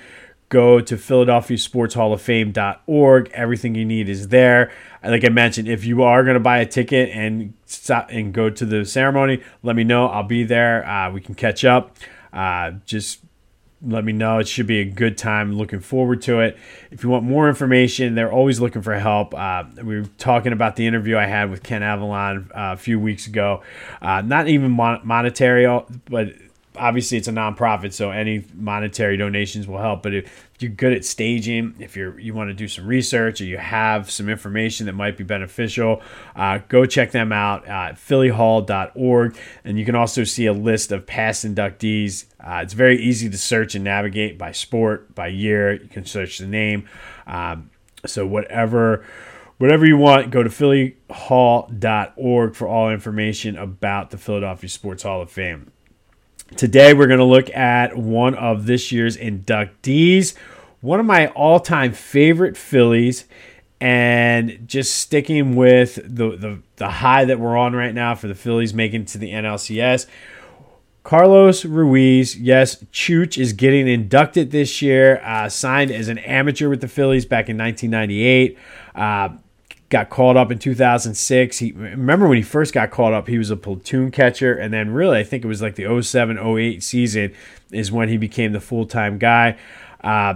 go 0.50 0.82
to 0.82 0.96
philadelphiasportshalloffame.org 0.96 3.30
everything 3.34 3.76
you 3.76 3.86
need 3.86 4.10
is 4.10 4.30
there. 4.30 4.72
Like 5.04 5.24
i 5.24 5.30
mentioned 5.30 5.68
if 5.68 5.86
you 5.86 6.02
are 6.04 6.24
going 6.24 6.34
to 6.34 6.40
buy 6.40 6.58
a 6.58 6.66
ticket 6.66 7.10
and 7.10 7.54
stop 7.66 8.08
and 8.10 8.34
go 8.34 8.50
to 8.50 8.66
the 8.66 8.86
ceremony 8.86 9.44
let 9.62 9.76
me 9.76 9.84
know. 9.84 10.08
I'll 10.08 10.24
be 10.24 10.44
there. 10.44 10.84
Uh, 10.88 11.12
we 11.12 11.22
can 11.22 11.36
catch 11.36 11.64
up. 11.64 11.96
Uh, 12.34 12.72
just 12.86 13.20
let 13.82 14.04
me 14.04 14.12
know. 14.12 14.40
It 14.40 14.48
should 14.48 14.68
be 14.68 14.80
a 14.80 14.86
good 14.86 15.18
time 15.18 15.54
looking 15.54 15.80
forward 15.80 16.22
to 16.24 16.40
it. 16.42 16.58
If 16.92 17.04
you 17.04 17.10
want 17.10 17.24
more 17.24 17.48
information 17.48 18.16
they're 18.16 18.32
always 18.32 18.60
looking 18.60 18.82
for 18.82 18.98
help. 18.98 19.34
Uh, 19.34 19.64
we 19.84 20.00
were 20.00 20.08
talking 20.18 20.52
about 20.52 20.76
the 20.76 20.86
interview 20.86 21.18
i 21.18 21.26
had 21.26 21.50
with 21.50 21.64
Ken 21.64 21.82
Avallon 21.82 22.50
uh, 22.52 22.74
a 22.74 22.78
few 22.78 23.00
weeks 23.00 23.28
ago. 23.28 23.64
Uh, 24.02 24.22
not 24.22 24.48
even 24.48 24.72
mon- 24.72 25.02
monetary 25.04 25.66
but 26.10 26.34
obviously 26.76 27.18
it's 27.18 27.28
a 27.28 27.32
nonprofit, 27.32 27.94
so 27.94 28.12
any 28.12 28.46
monetary 28.54 29.18
donations 29.18 29.68
will 29.68 29.80
help. 29.80 30.04
But 30.04 30.14
if 30.14 30.50
you're 30.60 30.72
good 30.72 30.94
at 30.94 31.06
staging, 31.06 31.76
if 31.80 31.96
you're 31.96 32.20
you 32.20 32.34
want 32.34 32.50
to 32.50 32.54
do 32.54 32.68
some 32.68 32.86
research 32.86 33.42
or 33.42 33.46
you 33.46 33.58
have 33.58 34.12
some 34.12 34.30
information 34.30 34.86
that 34.86 34.94
might 34.94 35.18
be 35.18 35.24
beneficial, 35.24 36.02
uh, 36.36 36.60
go 36.68 36.86
check 36.86 37.12
them 37.12 37.32
out 37.32 37.68
at 37.68 37.96
phillyhall.org. 37.96 39.38
And 39.64 39.80
you 39.80 39.86
can 39.86 39.96
also 39.96 40.24
see 40.24 40.46
a 40.46 40.54
list 40.54 40.92
of 40.92 41.06
past 41.06 41.46
inductees. 41.46 42.26
Uh, 42.40 42.62
it's 42.64 42.74
very 42.74 43.02
easy 43.02 43.30
to 43.30 43.38
search 43.38 43.76
and 43.76 43.84
navigate 43.84 44.38
by 44.38 44.52
sport, 44.52 45.14
by 45.16 45.28
year. 45.28 45.74
You 45.74 45.88
can 45.88 46.06
search 46.06 46.38
the 46.38 46.48
name. 46.48 46.88
Um, 47.28 47.70
so 48.06 48.26
whatever 48.26 49.06
whatever 49.58 49.86
you 49.86 49.98
want, 49.98 50.32
go 50.32 50.42
to 50.42 50.50
phillyhall.org 50.50 52.56
for 52.56 52.68
all 52.68 52.90
information 52.90 53.58
about 53.58 54.10
the 54.10 54.18
Philadelphia 54.18 54.70
Sports 54.70 55.04
Hall 55.04 55.22
of 55.22 55.30
Fame. 55.30 55.72
Today, 56.56 56.94
we're 56.94 57.08
going 57.08 57.20
to 57.20 57.26
look 57.26 57.56
at 57.56 57.96
one 57.96 58.34
of 58.34 58.66
this 58.66 58.92
year's 58.92 59.16
inductees, 59.16 60.36
one 60.82 61.00
of 61.00 61.06
my 61.06 61.28
all 61.28 61.60
time 61.60 61.94
favorite 61.94 62.58
Phillies, 62.58 63.26
and 63.80 64.68
just 64.68 64.96
sticking 64.96 65.56
with 65.56 65.96
the, 65.96 66.36
the, 66.36 66.62
the 66.78 66.90
high 66.90 67.26
that 67.26 67.40
we're 67.40 67.56
on 67.56 67.74
right 67.74 67.94
now 67.94 68.16
for 68.16 68.28
the 68.28 68.36
Phillies 68.36 68.74
making 68.74 69.06
to 69.06 69.18
the 69.18 69.32
NLCS. 69.32 70.08
Carlos 71.04 71.66
Ruiz, 71.66 72.36
yes, 72.36 72.84
Chooch 72.92 73.38
is 73.38 73.54
getting 73.54 73.88
inducted 73.88 74.52
this 74.52 74.82
year, 74.82 75.22
uh, 75.24 75.50
signed 75.50 75.92
as 75.92 76.08
an 76.08 76.18
amateur 76.20 76.68
with 76.68 76.82
the 76.82 76.88
Phillies 76.88 77.26
back 77.26 77.48
in 77.48 77.58
1998. 77.58 78.58
Uh, 78.96 79.30
got 79.90 80.10
called 80.10 80.38
up 80.38 80.52
in 80.52 80.60
2006. 80.60 81.58
He 81.58 81.72
remember 81.72 82.28
when 82.28 82.38
he 82.38 82.44
first 82.44 82.74
got 82.74 82.92
called 82.92 83.14
up, 83.14 83.28
he 83.28 83.38
was 83.38 83.50
a 83.50 83.58
platoon 83.58 84.12
catcher, 84.12 84.54
and 84.54 84.74
then 84.74 84.92
really 84.92 85.18
I 85.18 85.24
think 85.24 85.44
it 85.44 85.48
was 85.48 85.62
like 85.62 85.76
the 85.76 86.02
07 86.02 86.38
08 86.38 86.84
season 86.84 87.34
is 87.72 87.92
when 87.92 88.10
he 88.10 88.18
became 88.18 88.54
the 88.54 88.60
full 88.60 88.86
time 88.86 89.18
guy. 89.18 89.58
Uh, 90.02 90.36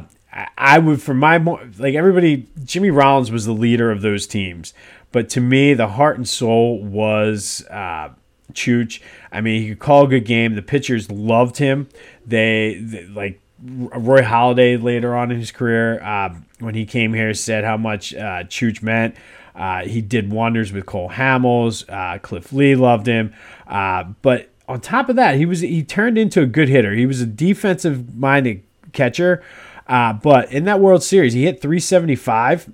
I 0.57 0.79
would, 0.79 1.01
for 1.01 1.13
my 1.13 1.37
like 1.77 1.93
everybody, 1.93 2.47
Jimmy 2.63 2.89
Rollins 2.89 3.31
was 3.31 3.45
the 3.45 3.53
leader 3.53 3.91
of 3.91 4.01
those 4.01 4.25
teams, 4.25 4.73
but 5.11 5.29
to 5.29 5.41
me, 5.41 5.75
the 5.75 5.89
heart 5.89 6.17
and 6.17 6.27
soul 6.27 6.83
was 6.83 7.63
uh, 7.69 8.09
Chooch. 8.53 8.99
I 9.31 9.41
mean, 9.41 9.61
he 9.61 9.69
could 9.69 9.79
call 9.79 10.05
a 10.05 10.07
good 10.07 10.25
game. 10.25 10.55
The 10.55 10.63
pitchers 10.63 11.11
loved 11.11 11.57
him. 11.57 11.87
They, 12.25 12.79
they 12.81 13.05
like 13.05 13.39
Roy 13.63 14.21
Halladay 14.21 14.81
later 14.81 15.15
on 15.15 15.31
in 15.31 15.39
his 15.39 15.51
career 15.51 16.01
uh, 16.01 16.35
when 16.59 16.73
he 16.73 16.85
came 16.85 17.13
here 17.13 17.33
said 17.33 17.63
how 17.63 17.77
much 17.77 18.13
uh, 18.13 18.43
Chooch 18.45 18.81
meant. 18.81 19.15
Uh, 19.55 19.83
he 19.83 20.01
did 20.01 20.31
wonders 20.31 20.71
with 20.71 20.85
Cole 20.85 21.09
Hamels. 21.09 21.85
Uh, 21.87 22.19
Cliff 22.19 22.51
Lee 22.51 22.75
loved 22.75 23.07
him. 23.07 23.33
Uh, 23.67 24.05
but 24.21 24.49
on 24.67 24.81
top 24.81 25.09
of 25.09 25.15
that, 25.15 25.35
he 25.35 25.45
was 25.45 25.59
he 25.61 25.83
turned 25.83 26.17
into 26.17 26.41
a 26.41 26.45
good 26.45 26.69
hitter. 26.69 26.93
He 26.93 27.05
was 27.05 27.21
a 27.21 27.25
defensive 27.25 28.15
minded 28.15 28.63
catcher. 28.93 29.43
Uh, 29.87 30.13
but 30.13 30.51
in 30.51 30.63
that 30.65 30.79
World 30.79 31.03
Series, 31.03 31.33
he 31.33 31.43
hit 31.43 31.61
375 31.61 32.71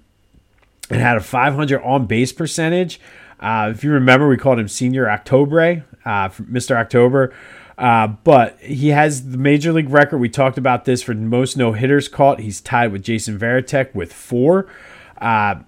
and 0.90 1.02
had 1.02 1.18
a 1.18 1.22
500 1.22 1.82
on 1.82 2.06
base 2.06 2.32
percentage. 2.32 3.00
Uh, 3.40 3.72
if 3.74 3.84
you 3.84 3.92
remember, 3.92 4.28
we 4.28 4.38
called 4.38 4.60
him 4.60 4.68
Senior 4.68 5.10
October, 5.10 5.84
Mr. 6.06 6.76
October. 6.76 7.34
Uh, 7.80 8.08
but 8.08 8.60
he 8.60 8.90
has 8.90 9.32
the 9.32 9.38
major 9.38 9.72
league 9.72 9.90
record. 9.90 10.18
We 10.18 10.28
talked 10.28 10.58
about 10.58 10.84
this 10.84 11.02
for 11.02 11.14
most 11.14 11.56
no 11.56 11.72
hitters 11.72 12.10
caught. 12.10 12.42
He's 12.42 12.60
tied 12.60 12.92
with 12.92 13.04
Jason 13.04 13.40
Varitek 13.40 13.96
with 13.96 14.12
four. 14.12 14.68
Uh, 15.18 15.62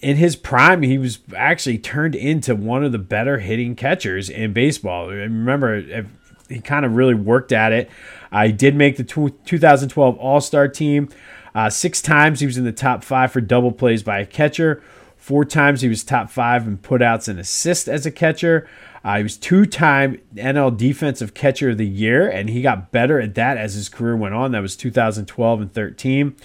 in 0.00 0.16
his 0.16 0.36
prime, 0.36 0.82
he 0.82 0.98
was 0.98 1.18
actually 1.36 1.78
turned 1.78 2.14
into 2.14 2.54
one 2.54 2.84
of 2.84 2.92
the 2.92 2.98
better 2.98 3.38
hitting 3.38 3.74
catchers 3.74 4.30
in 4.30 4.52
baseball. 4.52 5.08
remember, 5.08 6.06
he 6.48 6.60
kind 6.60 6.84
of 6.84 6.94
really 6.94 7.14
worked 7.14 7.52
at 7.52 7.72
it. 7.72 7.90
Uh, 8.30 8.46
he 8.46 8.52
did 8.52 8.74
make 8.74 8.96
the 8.96 9.04
2012 9.04 10.16
All 10.18 10.40
Star 10.40 10.68
team. 10.68 11.08
Uh, 11.54 11.70
six 11.70 12.00
times 12.00 12.40
he 12.40 12.46
was 12.46 12.56
in 12.56 12.64
the 12.64 12.72
top 12.72 13.02
five 13.02 13.32
for 13.32 13.40
double 13.40 13.72
plays 13.72 14.02
by 14.02 14.20
a 14.20 14.26
catcher. 14.26 14.82
Four 15.16 15.44
times 15.44 15.80
he 15.80 15.88
was 15.88 16.04
top 16.04 16.30
five 16.30 16.66
in 16.66 16.78
putouts 16.78 17.28
and 17.28 17.38
assists 17.38 17.88
as 17.88 18.06
a 18.06 18.10
catcher. 18.10 18.68
Uh, 19.04 19.18
he 19.18 19.22
was 19.22 19.36
two 19.36 19.66
time 19.66 20.20
NL 20.34 20.76
Defensive 20.76 21.34
Catcher 21.34 21.70
of 21.70 21.78
the 21.78 21.86
Year, 21.86 22.28
and 22.28 22.48
he 22.50 22.62
got 22.62 22.92
better 22.92 23.20
at 23.20 23.34
that 23.34 23.56
as 23.56 23.74
his 23.74 23.88
career 23.88 24.16
went 24.16 24.34
on. 24.34 24.52
That 24.52 24.62
was 24.62 24.76
2012 24.76 25.60
and 25.60 25.72
13. 25.72 26.36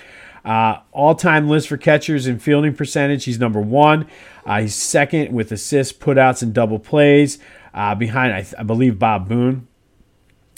Uh, 0.43 0.79
All 0.91 1.15
time 1.15 1.47
list 1.49 1.69
for 1.69 1.77
catchers 1.77 2.27
in 2.27 2.39
fielding 2.39 2.75
percentage, 2.75 3.25
he's 3.25 3.39
number 3.39 3.61
one. 3.61 4.07
Uh, 4.45 4.61
he's 4.61 4.75
second 4.75 5.33
with 5.33 5.51
assists, 5.51 5.97
putouts, 5.97 6.41
and 6.41 6.53
double 6.53 6.79
plays, 6.79 7.39
uh, 7.73 7.95
behind, 7.95 8.33
I, 8.33 8.41
th- 8.41 8.55
I, 8.59 8.63
believe, 8.63 8.99
Bob 8.99 9.29
Boone. 9.29 9.67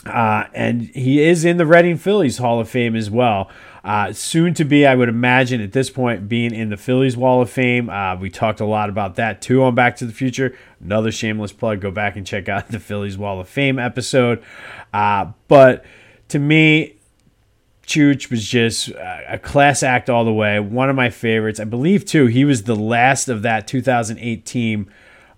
Uh, 0.05 0.45
and 0.53 0.83
he 0.83 1.21
is 1.21 1.45
in 1.45 1.57
the 1.57 1.65
Reading 1.65 1.97
Phillies 1.97 2.37
Hall 2.37 2.59
of 2.59 2.69
Fame 2.69 2.95
as 2.95 3.09
well. 3.09 3.49
Uh, 3.83 4.11
soon 4.11 4.55
to 4.55 4.65
be, 4.65 4.85
I 4.87 4.95
would 4.95 5.09
imagine, 5.09 5.61
at 5.61 5.71
this 5.71 5.91
point, 5.91 6.27
being 6.27 6.53
in 6.53 6.69
the 6.69 6.77
Phillies 6.77 7.15
Wall 7.15 7.41
of 7.41 7.49
Fame. 7.51 7.89
Uh, 7.89 8.15
we 8.15 8.31
talked 8.31 8.59
a 8.59 8.65
lot 8.65 8.89
about 8.89 9.15
that 9.15 9.41
too 9.41 9.63
on 9.63 9.75
Back 9.75 9.95
to 9.97 10.05
the 10.05 10.13
Future. 10.13 10.57
Another 10.83 11.11
shameless 11.11 11.51
plug. 11.51 11.81
Go 11.81 11.91
back 11.91 12.15
and 12.15 12.25
check 12.25 12.49
out 12.49 12.69
the 12.69 12.79
Phillies 12.79 13.17
Wall 13.17 13.39
of 13.39 13.47
Fame 13.47 13.77
episode. 13.77 14.43
but 14.91 15.85
to 16.29 16.39
me, 16.39 16.94
Chooch 17.85 18.29
was 18.29 18.45
just 18.47 18.89
a 18.89 19.39
class 19.41 19.83
act 19.83 20.09
all 20.09 20.25
the 20.25 20.33
way. 20.33 20.59
One 20.59 20.89
of 20.89 20.95
my 20.95 21.09
favorites. 21.09 21.59
I 21.59 21.65
believe, 21.65 22.05
too, 22.05 22.25
he 22.27 22.45
was 22.45 22.63
the 22.63 22.75
last 22.75 23.29
of 23.29 23.43
that 23.43 23.67
2008 23.67 24.45
team. 24.45 24.89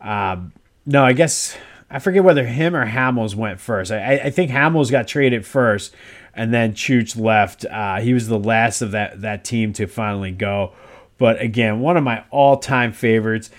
Um, 0.01 0.53
no, 0.85 1.03
I 1.03 1.13
guess 1.13 1.57
I 1.89 1.99
forget 1.99 2.23
whether 2.23 2.45
him 2.45 2.75
or 2.75 2.85
Hamels 2.85 3.35
went 3.35 3.59
first. 3.59 3.91
I, 3.91 4.15
I 4.25 4.29
think 4.29 4.51
Hamels 4.51 4.91
got 4.91 5.07
traded 5.07 5.45
first, 5.45 5.93
and 6.33 6.53
then 6.53 6.73
Chooch 6.73 7.19
left. 7.19 7.65
Uh, 7.65 7.97
he 7.99 8.13
was 8.13 8.27
the 8.27 8.39
last 8.39 8.81
of 8.81 8.91
that, 8.91 9.21
that 9.21 9.43
team 9.43 9.73
to 9.73 9.87
finally 9.87 10.31
go. 10.31 10.73
But 11.17 11.41
again, 11.41 11.79
one 11.79 11.97
of 11.97 12.03
my 12.03 12.23
all 12.29 12.57
time 12.57 12.91
favorites. 12.93 13.49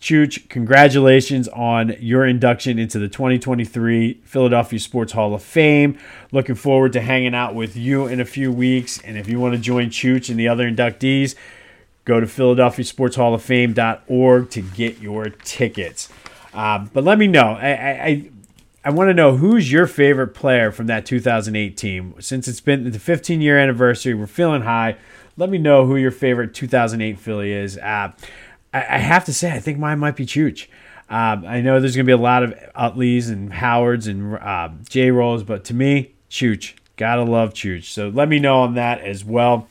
Chooch, 0.00 0.48
congratulations 0.48 1.46
on 1.48 1.94
your 2.00 2.26
induction 2.26 2.78
into 2.78 2.98
the 2.98 3.08
2023 3.08 4.14
Philadelphia 4.24 4.78
Sports 4.78 5.12
Hall 5.12 5.34
of 5.34 5.42
Fame. 5.42 5.98
Looking 6.32 6.54
forward 6.54 6.94
to 6.94 7.02
hanging 7.02 7.34
out 7.34 7.54
with 7.54 7.76
you 7.76 8.06
in 8.06 8.18
a 8.18 8.24
few 8.24 8.50
weeks. 8.50 8.98
And 9.02 9.18
if 9.18 9.28
you 9.28 9.38
want 9.38 9.54
to 9.54 9.60
join 9.60 9.90
Chooch 9.90 10.30
and 10.30 10.40
the 10.40 10.48
other 10.48 10.70
inductees, 10.70 11.34
go 12.06 12.18
to 12.18 12.24
philadelphiasportshalloffame.org 12.24 14.50
to 14.50 14.62
get 14.62 15.00
your 15.00 15.28
tickets. 15.28 16.08
Uh, 16.54 16.86
but 16.94 17.04
let 17.04 17.18
me 17.18 17.26
know. 17.26 17.58
I, 17.60 17.70
I, 17.70 18.30
I 18.86 18.90
want 18.90 19.10
to 19.10 19.14
know 19.14 19.36
who's 19.36 19.70
your 19.70 19.86
favorite 19.86 20.28
player 20.28 20.72
from 20.72 20.86
that 20.86 21.04
2008 21.04 21.76
team. 21.76 22.14
Since 22.20 22.48
it's 22.48 22.62
been 22.62 22.90
the 22.90 22.98
15 22.98 23.42
year 23.42 23.58
anniversary, 23.58 24.14
we're 24.14 24.26
feeling 24.26 24.62
high. 24.62 24.96
Let 25.36 25.50
me 25.50 25.58
know 25.58 25.84
who 25.84 25.96
your 25.96 26.10
favorite 26.10 26.54
2008 26.54 27.18
Philly 27.18 27.52
is. 27.52 27.76
Uh, 27.76 28.12
I, 28.72 28.78
I 28.78 28.98
have 28.98 29.24
to 29.26 29.34
say, 29.34 29.52
I 29.52 29.60
think 29.60 29.78
mine 29.78 29.98
might 29.98 30.16
be 30.16 30.26
Chooch. 30.26 30.66
Um, 31.08 31.44
I 31.44 31.60
know 31.60 31.80
there's 31.80 31.96
going 31.96 32.06
to 32.06 32.08
be 32.08 32.12
a 32.12 32.16
lot 32.16 32.42
of 32.44 32.54
Utleys 32.76 33.28
and 33.28 33.52
Howards 33.52 34.06
and 34.06 34.36
uh, 34.36 34.70
J 34.88 35.10
rolls, 35.10 35.42
but 35.42 35.64
to 35.64 35.74
me, 35.74 36.14
Chooch. 36.30 36.74
Gotta 36.96 37.22
love 37.22 37.54
Chooch. 37.54 37.84
So 37.84 38.10
let 38.10 38.28
me 38.28 38.38
know 38.38 38.60
on 38.60 38.74
that 38.74 39.00
as 39.00 39.24
well. 39.24 39.66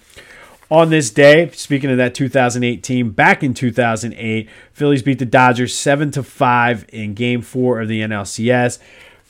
On 0.72 0.90
this 0.90 1.10
day, 1.10 1.50
speaking 1.52 1.90
of 1.92 1.98
that 1.98 2.14
2018, 2.16 3.12
back 3.12 3.44
in 3.44 3.54
2008, 3.54 4.50
Phillies 4.74 5.04
beat 5.04 5.20
the 5.20 5.26
Dodgers 5.26 5.76
7 5.76 6.12
to 6.12 6.24
5 6.24 6.86
in 6.90 7.14
game 7.14 7.42
four 7.42 7.82
of 7.82 7.88
the 7.88 8.02
NLCS. 8.02 8.80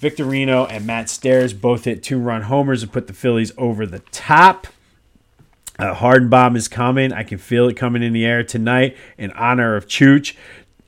Victorino 0.02 0.66
and 0.70 0.86
Matt 0.86 1.10
Stairs 1.10 1.54
both 1.54 1.84
hit 1.84 2.02
two 2.02 2.20
run 2.20 2.44
homers 2.44 2.84
and 2.84 2.92
put 2.92 3.08
the 3.08 3.14
Phillies 3.14 3.52
over 3.58 3.86
the 3.86 4.00
top. 4.12 4.68
A 5.80 5.94
hard 5.94 6.30
bomb 6.30 6.58
is 6.58 6.68
coming. 6.68 7.14
I 7.14 7.24
can 7.24 7.38
feel 7.38 7.70
it 7.70 7.76
coming 7.76 8.04
in 8.04 8.12
the 8.12 8.26
air 8.26 8.44
tonight 8.44 8.98
in 9.18 9.32
honor 9.32 9.78
of 9.78 9.88
Chooch. 9.88 10.36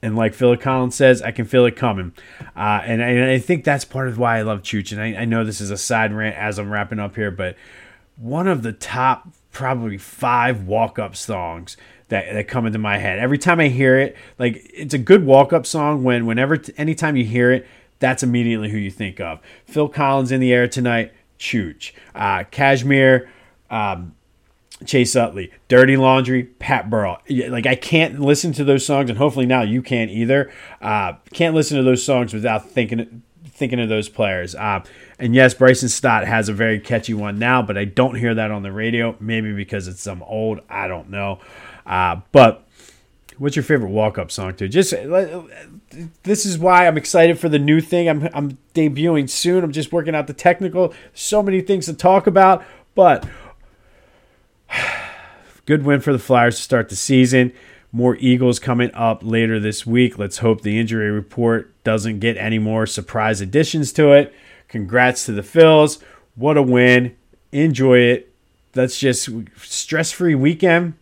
And 0.01 0.17
like 0.17 0.33
Phil 0.33 0.57
Collins 0.57 0.95
says, 0.95 1.21
I 1.21 1.31
can 1.31 1.45
feel 1.45 1.65
it 1.65 1.77
coming. 1.77 2.11
Uh, 2.57 2.81
and, 2.83 3.01
and, 3.01 3.31
I 3.31 3.39
think 3.39 3.63
that's 3.63 3.85
part 3.85 4.09
of 4.09 4.17
why 4.17 4.39
I 4.39 4.41
love 4.41 4.63
Chooch. 4.63 4.91
And 4.91 5.01
I, 5.01 5.21
I 5.21 5.25
know 5.25 5.45
this 5.45 5.61
is 5.61 5.71
a 5.71 5.77
side 5.77 6.11
rant 6.11 6.35
as 6.35 6.59
I'm 6.59 6.69
wrapping 6.69 6.99
up 6.99 7.15
here, 7.15 7.31
but 7.31 7.55
one 8.17 8.49
of 8.49 8.63
the 8.63 8.73
top 8.73 9.29
probably 9.53 9.97
five 9.97 10.63
walk 10.63 10.99
up 10.99 11.15
songs 11.15 11.77
that, 12.09 12.33
that 12.33 12.47
come 12.49 12.65
into 12.65 12.79
my 12.79 12.97
head. 12.97 13.17
Every 13.17 13.37
time 13.37 13.61
I 13.61 13.69
hear 13.69 13.97
it, 13.97 14.17
like 14.37 14.69
it's 14.73 14.93
a 14.93 14.97
good 14.97 15.25
walk 15.25 15.53
up 15.53 15.65
song 15.65 16.03
when 16.03 16.25
whenever 16.25 16.61
anytime 16.77 17.15
you 17.15 17.23
hear 17.23 17.51
it, 17.51 17.65
that's 17.99 18.23
immediately 18.23 18.69
who 18.69 18.77
you 18.77 18.91
think 18.91 19.21
of. 19.21 19.39
Phil 19.65 19.87
Collins 19.87 20.33
in 20.33 20.41
the 20.41 20.51
air 20.51 20.67
tonight, 20.67 21.13
Chooch. 21.39 21.93
Uh, 22.13 22.43
Kashmir, 22.51 23.29
um, 23.69 24.15
Chase 24.85 25.15
Utley, 25.15 25.51
Dirty 25.67 25.97
Laundry, 25.97 26.43
Pat 26.43 26.89
Burrell. 26.89 27.17
Like 27.29 27.65
I 27.65 27.75
can't 27.75 28.19
listen 28.19 28.53
to 28.53 28.63
those 28.63 28.85
songs, 28.85 29.09
and 29.09 29.17
hopefully 29.17 29.45
now 29.45 29.61
you 29.61 29.81
can't 29.81 30.11
either. 30.11 30.51
Uh, 30.81 31.13
can't 31.31 31.55
listen 31.55 31.77
to 31.77 31.83
those 31.83 32.03
songs 32.03 32.33
without 32.33 32.69
thinking 32.69 33.23
thinking 33.45 33.79
of 33.79 33.89
those 33.89 34.09
players. 34.09 34.55
Uh, 34.55 34.83
and 35.19 35.35
yes, 35.35 35.53
Bryson 35.53 35.89
Stott 35.89 36.25
has 36.25 36.49
a 36.49 36.53
very 36.53 36.79
catchy 36.79 37.13
one 37.13 37.37
now, 37.37 37.61
but 37.61 37.77
I 37.77 37.85
don't 37.85 38.15
hear 38.15 38.33
that 38.33 38.49
on 38.49 38.63
the 38.63 38.71
radio. 38.71 39.15
Maybe 39.19 39.53
because 39.53 39.87
it's 39.87 40.01
some 40.01 40.23
old. 40.23 40.61
I 40.69 40.87
don't 40.87 41.09
know. 41.09 41.39
Uh, 41.85 42.21
but 42.31 42.67
what's 43.37 43.55
your 43.55 43.63
favorite 43.63 43.89
walk 43.89 44.17
up 44.17 44.31
song 44.31 44.55
to? 44.55 44.67
Just 44.67 44.93
uh, 44.93 45.43
this 46.23 46.45
is 46.45 46.57
why 46.57 46.87
I'm 46.87 46.97
excited 46.97 47.39
for 47.39 47.49
the 47.49 47.59
new 47.59 47.81
thing. 47.81 48.09
I'm 48.09 48.29
I'm 48.33 48.57
debuting 48.73 49.29
soon. 49.29 49.63
I'm 49.63 49.71
just 49.71 49.91
working 49.91 50.15
out 50.15 50.27
the 50.27 50.33
technical. 50.33 50.93
So 51.13 51.43
many 51.43 51.61
things 51.61 51.85
to 51.85 51.93
talk 51.93 52.27
about, 52.27 52.63
but 52.95 53.27
good 55.65 55.83
win 55.83 55.99
for 55.99 56.13
the 56.13 56.19
Flyers 56.19 56.57
to 56.57 56.61
start 56.61 56.89
the 56.89 56.95
season. 56.95 57.53
More 57.91 58.15
Eagles 58.17 58.59
coming 58.59 58.91
up 58.93 59.21
later 59.23 59.59
this 59.59 59.85
week. 59.85 60.17
Let's 60.17 60.37
hope 60.37 60.61
the 60.61 60.79
injury 60.79 61.11
report 61.11 61.71
doesn't 61.83 62.19
get 62.19 62.37
any 62.37 62.59
more 62.59 62.85
surprise 62.85 63.41
additions 63.41 63.91
to 63.93 64.11
it. 64.11 64.33
Congrats 64.67 65.25
to 65.25 65.33
the 65.33 65.41
Phils. 65.41 66.01
What 66.35 66.57
a 66.57 66.61
win. 66.61 67.15
Enjoy 67.51 67.97
it. 67.99 68.33
That's 68.71 68.97
just 68.97 69.29
stress 69.57 70.11
free 70.11 70.35
weekend. 70.35 70.93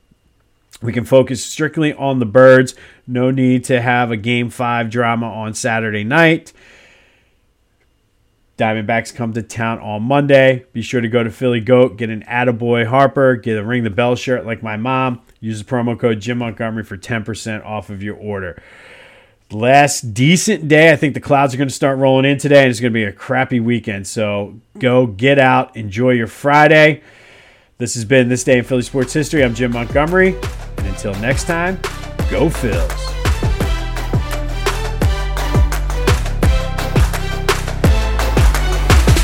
We 0.82 0.94
can 0.94 1.06
focus 1.06 1.46
strictly 1.46 1.94
on 1.94 2.20
the 2.20 2.26
birds. 2.26 2.74
No 3.06 3.32
need 3.32 3.66
to 3.66 3.82
have 3.82 4.12
a 4.12 4.18
game 4.18 4.50
five 4.50 4.90
drama 4.90 5.28
on 5.28 5.54
Saturday 5.54 6.04
night. 6.04 6.54
Diamondbacks 8.60 9.16
come 9.16 9.32
to 9.34 9.42
town 9.42 9.80
on 9.80 10.04
Monday. 10.04 10.66
Be 10.74 10.82
sure 10.82 11.00
to 11.00 11.08
go 11.08 11.24
to 11.24 11.32
Philly 11.32 11.62
Goat, 11.62 11.96
get 11.96 12.10
an 12.10 12.24
Attaboy 12.24 12.86
Harper, 12.86 13.38
get 13.38 13.58
a 13.58 13.64
Ring 13.64 13.86
the 13.86 13.90
Bell 13.90 14.16
shirt 14.16 14.46
like 14.46 14.62
my 14.62 14.76
mom. 14.76 15.22
Use 15.40 15.64
the 15.64 15.66
promo 15.66 15.98
code 15.98 16.20
Jim 16.20 16.40
Montgomery 16.40 16.84
for 16.84 16.98
10% 16.98 17.66
off 17.66 17.90
of 17.90 18.04
your 18.04 18.18
order. 18.18 18.62
Last 19.50 20.14
decent 20.14 20.68
day. 20.68 20.92
I 20.92 20.98
think 20.98 21.14
the 21.14 21.22
clouds 21.22 21.54
are 21.54 21.58
going 21.58 21.70
to 21.70 21.74
start 21.74 21.98
rolling 21.98 22.26
in 22.26 22.38
today, 22.38 22.64
and 22.64 22.70
it's 22.70 22.82
going 22.82 22.92
to 22.92 22.98
be 22.98 23.06
a 23.06 23.14
crappy 23.14 23.60
weekend. 23.60 24.06
So 24.06 24.60
go 24.78 25.08
get 25.08 25.40
out, 25.40 25.76
enjoy 25.76 26.12
your 26.12 26.28
Friday. 26.28 27.02
This 27.78 27.96
has 27.96 28.04
been 28.04 28.28
This 28.28 28.44
Day 28.44 28.58
in 28.58 28.66
Philly 28.66 28.82
Sports 28.82 29.14
History. 29.14 29.42
I'm 29.44 29.56
Jim 29.56 29.72
Montgomery. 29.72 30.36
And 30.78 30.88
until 30.88 31.14
next 31.16 31.46
time, 31.46 31.78
go 32.30 32.50
Phils. 32.50 33.19